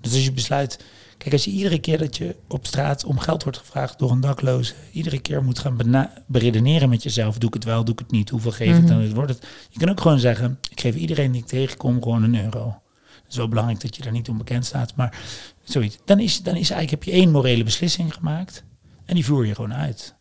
Dus 0.00 0.12
als 0.12 0.24
je 0.24 0.32
besluit, 0.32 0.84
kijk, 1.18 1.32
als 1.32 1.44
je 1.44 1.50
iedere 1.50 1.78
keer 1.78 1.98
dat 1.98 2.16
je 2.16 2.36
op 2.48 2.66
straat 2.66 3.04
om 3.04 3.18
geld 3.18 3.42
wordt 3.42 3.58
gevraagd 3.58 3.98
door 3.98 4.10
een 4.10 4.20
dakloze, 4.20 4.74
iedere 4.92 5.20
keer 5.20 5.44
moet 5.44 5.58
gaan 5.58 6.08
beredeneren 6.26 6.88
met 6.88 7.02
jezelf, 7.02 7.38
doe 7.38 7.48
ik 7.48 7.54
het 7.54 7.64
wel, 7.64 7.84
doe 7.84 7.94
ik 7.94 8.00
het 8.00 8.10
niet, 8.10 8.30
hoeveel 8.30 8.50
geef 8.52 8.76
ik 8.76 8.82
Mhm. 8.82 8.86
dan, 8.86 9.14
wordt 9.14 9.30
het. 9.32 9.46
Je 9.70 9.78
kan 9.78 9.88
ook 9.90 10.00
gewoon 10.00 10.18
zeggen, 10.18 10.58
ik 10.70 10.80
geef 10.80 10.94
iedereen 10.94 11.32
die 11.32 11.40
ik 11.40 11.46
tegenkom 11.46 12.02
gewoon 12.02 12.22
een 12.22 12.44
euro. 12.44 12.81
Het 13.22 13.30
is 13.30 13.36
wel 13.36 13.48
belangrijk 13.48 13.80
dat 13.80 13.96
je 13.96 14.02
daar 14.02 14.12
niet 14.12 14.28
onbekend 14.28 14.66
staat, 14.66 14.94
maar 14.96 15.18
zoiets. 15.62 15.98
Dan 16.04 16.18
is, 16.18 16.42
dan 16.42 16.56
is 16.56 16.70
eigenlijk, 16.70 16.90
heb 16.90 17.02
je 17.02 17.20
één 17.20 17.30
morele 17.30 17.64
beslissing 17.64 18.14
gemaakt 18.14 18.64
en 19.04 19.14
die 19.14 19.24
voer 19.24 19.46
je 19.46 19.54
gewoon 19.54 19.74
uit. 19.74 20.14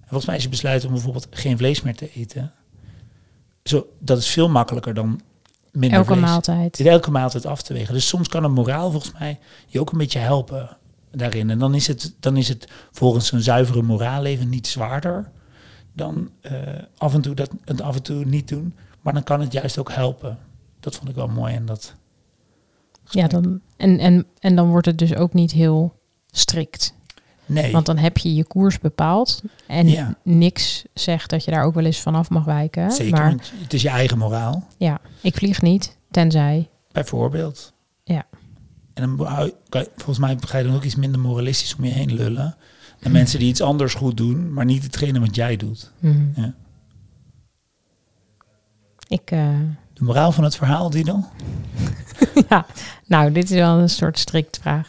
En 0.00 0.10
volgens 0.10 0.24
mij 0.24 0.34
als 0.34 0.44
je 0.44 0.50
besluit 0.50 0.84
om 0.84 0.92
bijvoorbeeld 0.92 1.26
geen 1.30 1.58
vlees 1.58 1.82
meer 1.82 1.96
te 1.96 2.12
eten, 2.12 2.52
zo, 3.64 3.86
dat 3.98 4.18
is 4.18 4.28
veel 4.28 4.48
makkelijker 4.48 4.94
dan 4.94 5.20
minder 5.72 5.98
elke 5.98 6.12
vlees. 6.12 6.24
maaltijd. 6.24 6.76
Dit 6.76 6.86
elke 6.86 7.10
maaltijd 7.10 7.46
af 7.46 7.62
te 7.62 7.72
wegen. 7.72 7.94
Dus 7.94 8.08
soms 8.08 8.28
kan 8.28 8.44
een 8.44 8.52
moraal 8.52 8.90
volgens 8.90 9.12
mij 9.12 9.38
je 9.66 9.80
ook 9.80 9.92
een 9.92 9.98
beetje 9.98 10.18
helpen 10.18 10.76
daarin. 11.10 11.50
En 11.50 11.58
dan 11.58 11.74
is 11.74 11.86
het, 11.86 12.14
dan 12.20 12.36
is 12.36 12.48
het 12.48 12.68
volgens 12.92 13.32
een 13.32 13.42
zuivere 13.42 13.82
moraalleven 13.82 14.48
niet 14.48 14.66
zwaarder 14.66 15.30
dan 15.92 16.30
eh, 16.40 16.52
af 16.96 17.14
en 17.14 17.20
toe 17.20 17.34
dat 17.34 17.50
het 17.64 17.80
af 17.80 17.96
en 17.96 18.02
toe 18.02 18.24
niet 18.24 18.48
doen. 18.48 18.74
Maar 19.00 19.12
dan 19.12 19.22
kan 19.22 19.40
het 19.40 19.52
juist 19.52 19.78
ook 19.78 19.92
helpen. 19.92 20.38
Dat 20.80 20.96
vond 20.96 21.08
ik 21.08 21.14
wel 21.14 21.28
mooi 21.28 21.54
en 21.54 21.66
dat. 21.66 21.94
Ja, 23.10 23.26
dan, 23.26 23.60
en, 23.76 23.98
en, 23.98 24.26
en 24.38 24.56
dan 24.56 24.68
wordt 24.68 24.86
het 24.86 24.98
dus 24.98 25.14
ook 25.14 25.32
niet 25.32 25.52
heel 25.52 26.00
strikt. 26.30 26.94
Nee. 27.46 27.72
Want 27.72 27.86
dan 27.86 27.96
heb 27.96 28.18
je 28.18 28.34
je 28.34 28.44
koers 28.44 28.78
bepaald. 28.78 29.42
En 29.66 29.88
Ja. 29.88 30.14
niks 30.22 30.84
zegt 30.94 31.30
dat 31.30 31.44
je 31.44 31.50
daar 31.50 31.64
ook 31.64 31.74
wel 31.74 31.84
eens 31.84 32.00
vanaf 32.00 32.30
mag 32.30 32.44
wijken. 32.44 32.90
Zeker, 32.90 33.12
Maar 33.12 33.28
want 33.28 33.52
het 33.56 33.72
is 33.72 33.82
je 33.82 33.88
eigen 33.88 34.18
moraal, 34.18 34.66
ja, 34.76 35.00
ik 35.20 35.34
vlieg 35.34 35.62
niet, 35.62 35.96
tenzij. 36.10 36.68
bijvoorbeeld. 36.92 37.72
Ja. 38.04 38.26
En 38.94 39.16
dan 39.16 39.50
volgens 39.96 40.18
mij 40.18 40.36
ga 40.40 40.58
je 40.58 40.64
dan 40.64 40.74
ook 40.74 40.82
iets 40.84 40.94
minder 40.96 41.20
moralistisch 41.20 41.76
om 41.76 41.84
je 41.84 41.90
heen 41.90 42.14
lullen. 42.14 42.56
En 43.00 43.12
mensen 43.12 43.38
die 43.38 43.48
iets 43.48 43.60
anders 43.60 43.94
goed 43.94 44.16
doen, 44.16 44.52
maar 44.52 44.64
niet 44.64 44.82
hetgene 44.82 45.20
wat 45.20 45.34
jij 45.34 45.56
doet. 45.56 45.92
Mhm. 45.98 46.40
Ja. 46.40 46.54
Ik, 49.08 49.30
eh, 49.30 49.48
de 49.94 50.04
moraal 50.04 50.32
van 50.32 50.44
het 50.44 50.56
verhaal, 50.56 50.90
Dido? 50.90 51.24
ja, 52.48 52.66
nou, 53.06 53.32
dit 53.32 53.50
is 53.50 53.56
wel 53.56 53.78
een 53.78 53.88
soort 53.88 54.18
strikt 54.18 54.58
vraag. 54.62 54.88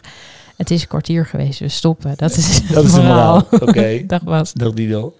Het 0.55 0.71
is 0.71 0.81
een 0.81 0.87
kwartier 0.87 1.25
geweest, 1.25 1.59
we 1.59 1.67
stoppen. 1.67 2.13
Dat 2.15 2.37
is, 2.37 2.67
de 2.67 2.83
moraal. 2.91 3.47
Oké. 3.51 4.01
Dag 4.07 4.21
Bas. 4.21 4.53
Dag 4.53 4.73
Dino. 4.73 5.13